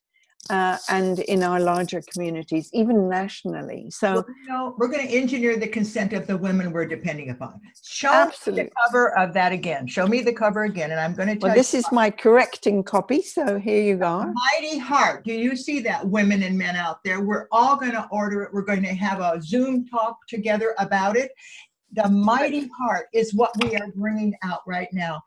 uh, 0.49 0.77
and 0.89 1.19
in 1.19 1.43
our 1.43 1.59
larger 1.59 2.01
communities, 2.01 2.69
even 2.73 3.07
nationally. 3.07 3.89
So, 3.91 4.13
well, 4.13 4.25
you 4.27 4.49
know, 4.49 4.75
we're 4.77 4.87
going 4.87 5.07
to 5.07 5.13
engineer 5.13 5.55
the 5.55 5.67
consent 5.67 6.13
of 6.13 6.27
the 6.27 6.35
women 6.35 6.71
we're 6.71 6.87
depending 6.87 7.29
upon. 7.29 7.61
Show 7.83 8.11
absolutely. 8.11 8.63
me 8.63 8.69
the 8.69 8.75
cover 8.85 9.17
of 9.17 9.33
that 9.33 9.51
again. 9.51 9.87
Show 9.87 10.07
me 10.07 10.21
the 10.21 10.33
cover 10.33 10.63
again, 10.63 10.91
and 10.91 10.99
I'm 10.99 11.13
going 11.13 11.29
to 11.29 11.35
tell 11.35 11.49
well, 11.49 11.55
this 11.55 11.73
is 11.73 11.85
my 11.91 12.09
correcting 12.09 12.83
copy. 12.83 13.21
So 13.21 13.59
here 13.59 13.81
you 13.81 13.97
go. 13.97 14.33
Mighty 14.33 14.77
Heart. 14.77 15.25
Do 15.25 15.33
you 15.33 15.55
see 15.55 15.79
that, 15.81 16.07
women 16.07 16.43
and 16.43 16.57
men 16.57 16.75
out 16.75 17.03
there? 17.03 17.21
We're 17.21 17.47
all 17.51 17.75
going 17.75 17.93
to 17.93 18.07
order 18.11 18.43
it. 18.43 18.53
We're 18.53 18.63
going 18.63 18.83
to 18.83 18.93
have 18.93 19.19
a 19.19 19.41
Zoom 19.41 19.87
talk 19.87 20.17
together 20.27 20.73
about 20.79 21.15
it. 21.15 21.31
The 21.93 22.09
Mighty 22.09 22.69
Heart 22.77 23.07
is 23.13 23.33
what 23.33 23.51
we 23.61 23.75
are 23.75 23.91
bringing 23.95 24.33
out 24.43 24.61
right 24.65 24.87
now 24.91 25.21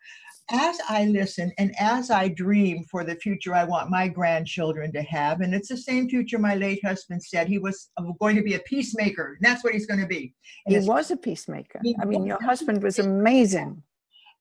as 0.51 0.79
I 0.89 1.07
listen 1.07 1.53
and 1.59 1.75
as 1.79 2.11
I 2.11 2.29
dream 2.29 2.85
for 2.85 3.03
the 3.03 3.15
future 3.17 3.55
I 3.55 3.65
want 3.65 3.91
my 3.91 4.09
grandchildren 4.09 4.93
to 4.93 5.03
have, 5.03 5.41
and 5.41 5.55
it's 5.55 5.69
the 5.69 5.77
same 5.77 6.09
future 6.09 6.39
my 6.39 6.55
late 6.55 6.85
husband 6.85 7.23
said 7.23 7.49
he 7.49 7.59
was 7.59 7.91
going 8.21 8.37
to 8.37 8.43
be 8.43 8.55
a 8.55 8.59
peacemaker. 8.61 9.39
And 9.39 9.39
that's 9.41 9.65
what 9.65 9.73
he's 9.73 9.87
going 9.87 10.01
to 10.01 10.07
be. 10.07 10.35
And 10.67 10.77
he 10.77 10.89
was 10.89 11.11
a 11.11 11.17
peacemaker. 11.17 11.81
I 12.01 12.05
mean, 12.05 12.27
your 12.27 12.43
husband 12.43 12.83
was 12.83 12.99
amazing. 12.99 13.83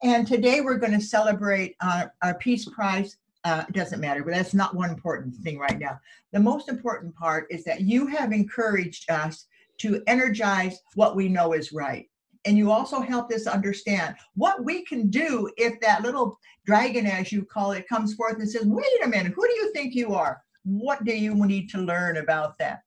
And 0.03 0.27
today 0.27 0.59
we're 0.61 0.77
going 0.77 0.99
to 0.99 1.05
celebrate 1.05 1.75
uh, 1.79 2.05
our 2.21 2.35
Peace 2.35 2.67
Prize. 2.67 3.17
Uh, 3.45 3.65
doesn't 3.73 3.99
matter, 3.99 4.23
but 4.23 4.33
that's 4.33 4.53
not 4.53 4.73
one 4.73 4.89
important 4.89 5.35
thing 5.35 5.59
right 5.59 5.77
now. 5.77 5.99
The 6.31 6.39
most 6.39 6.69
important 6.69 7.13
part 7.13 7.45
is 7.49 7.65
that 7.65 7.81
you 7.81 8.07
have 8.07 8.31
encouraged 8.31 9.11
us 9.11 9.47
to 9.79 10.01
energize 10.07 10.79
what 10.95 11.17
we 11.17 11.27
know 11.27 11.51
is 11.51 11.73
right 11.73 12.07
and 12.45 12.57
you 12.57 12.71
also 12.71 12.99
helped 12.99 13.33
us 13.33 13.47
understand 13.47 14.15
what 14.35 14.63
we 14.63 14.83
can 14.85 15.09
do 15.09 15.49
if 15.57 15.79
that 15.81 16.01
little 16.01 16.39
dragon, 16.65 17.05
as 17.05 17.31
you 17.31 17.45
call 17.45 17.71
it, 17.71 17.87
comes 17.87 18.13
forth 18.15 18.37
and 18.39 18.49
says, 18.49 18.65
wait 18.65 19.03
a 19.03 19.07
minute, 19.07 19.33
who 19.33 19.47
do 19.47 19.53
you 19.53 19.71
think 19.73 19.95
you 19.95 20.13
are? 20.13 20.41
What 20.63 21.03
do 21.03 21.13
you 21.13 21.35
need 21.35 21.69
to 21.71 21.79
learn 21.79 22.17
about 22.17 22.57
that? 22.59 22.81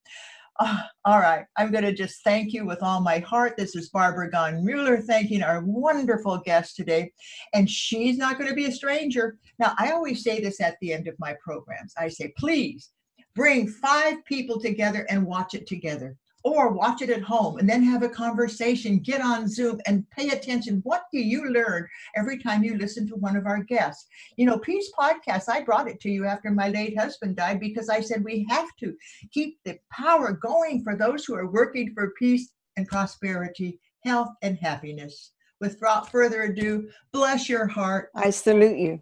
Uh, 0.58 0.78
all 1.04 1.18
right, 1.20 1.44
I'm 1.58 1.70
going 1.70 1.84
to 1.84 1.92
just 1.92 2.24
thank 2.24 2.54
you 2.54 2.64
with 2.64 2.82
all 2.82 3.00
my 3.00 3.18
heart. 3.18 3.58
This 3.58 3.76
is 3.76 3.90
Barbara 3.90 4.30
Gahn 4.30 4.64
Muller 4.64 4.98
thanking 5.02 5.42
our 5.42 5.62
wonderful 5.62 6.38
guest 6.38 6.76
today. 6.76 7.12
And 7.52 7.68
she's 7.68 8.16
not 8.16 8.38
going 8.38 8.48
to 8.48 8.56
be 8.56 8.64
a 8.64 8.72
stranger. 8.72 9.36
Now, 9.58 9.74
I 9.78 9.92
always 9.92 10.22
say 10.22 10.40
this 10.40 10.60
at 10.62 10.76
the 10.80 10.94
end 10.94 11.08
of 11.08 11.18
my 11.18 11.36
programs 11.44 11.92
I 11.98 12.08
say, 12.08 12.32
please 12.38 12.90
bring 13.34 13.68
five 13.68 14.24
people 14.24 14.58
together 14.58 15.06
and 15.10 15.26
watch 15.26 15.52
it 15.52 15.66
together 15.66 16.16
or 16.46 16.68
watch 16.72 17.02
it 17.02 17.10
at 17.10 17.22
home 17.22 17.58
and 17.58 17.68
then 17.68 17.82
have 17.82 18.04
a 18.04 18.08
conversation, 18.08 19.00
get 19.00 19.20
on 19.20 19.48
Zoom 19.48 19.80
and 19.88 20.08
pay 20.10 20.28
attention. 20.28 20.80
What 20.84 21.02
do 21.12 21.18
you 21.18 21.50
learn 21.50 21.88
every 22.14 22.38
time 22.38 22.62
you 22.62 22.78
listen 22.78 23.08
to 23.08 23.16
one 23.16 23.34
of 23.34 23.46
our 23.46 23.64
guests? 23.64 24.06
You 24.36 24.46
know, 24.46 24.56
Peace 24.56 24.92
Podcast, 24.96 25.48
I 25.48 25.62
brought 25.62 25.88
it 25.88 25.98
to 26.02 26.08
you 26.08 26.24
after 26.24 26.52
my 26.52 26.68
late 26.68 26.96
husband 26.96 27.34
died 27.34 27.58
because 27.58 27.88
I 27.88 28.00
said 28.00 28.22
we 28.22 28.46
have 28.48 28.68
to 28.78 28.94
keep 29.32 29.58
the 29.64 29.76
power 29.90 30.38
going 30.40 30.84
for 30.84 30.94
those 30.94 31.24
who 31.24 31.34
are 31.34 31.50
working 31.50 31.92
for 31.92 32.12
peace 32.16 32.52
and 32.76 32.86
prosperity, 32.86 33.80
health 34.04 34.28
and 34.42 34.56
happiness. 34.56 35.32
Without 35.60 36.12
further 36.12 36.42
ado, 36.42 36.88
bless 37.12 37.48
your 37.48 37.66
heart. 37.66 38.10
I 38.14 38.30
salute 38.30 38.78
you 38.78 39.00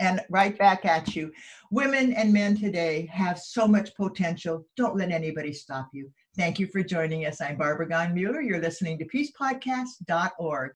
and 0.00 0.20
right 0.30 0.58
back 0.58 0.84
at 0.84 1.14
you. 1.14 1.30
Women 1.70 2.12
and 2.12 2.32
men 2.32 2.56
today 2.56 3.08
have 3.12 3.38
so 3.38 3.68
much 3.68 3.94
potential. 3.94 4.66
Don't 4.76 4.96
let 4.96 5.12
anybody 5.12 5.52
stop 5.52 5.90
you. 5.92 6.10
Thank 6.36 6.58
you 6.58 6.66
for 6.66 6.82
joining 6.82 7.24
us. 7.24 7.40
I'm 7.40 7.56
Barbara 7.56 7.88
Gahn 7.88 8.14
Muller. 8.14 8.42
You're 8.42 8.60
listening 8.60 8.98
to 8.98 9.06
peacepodcast.org. 9.06 10.72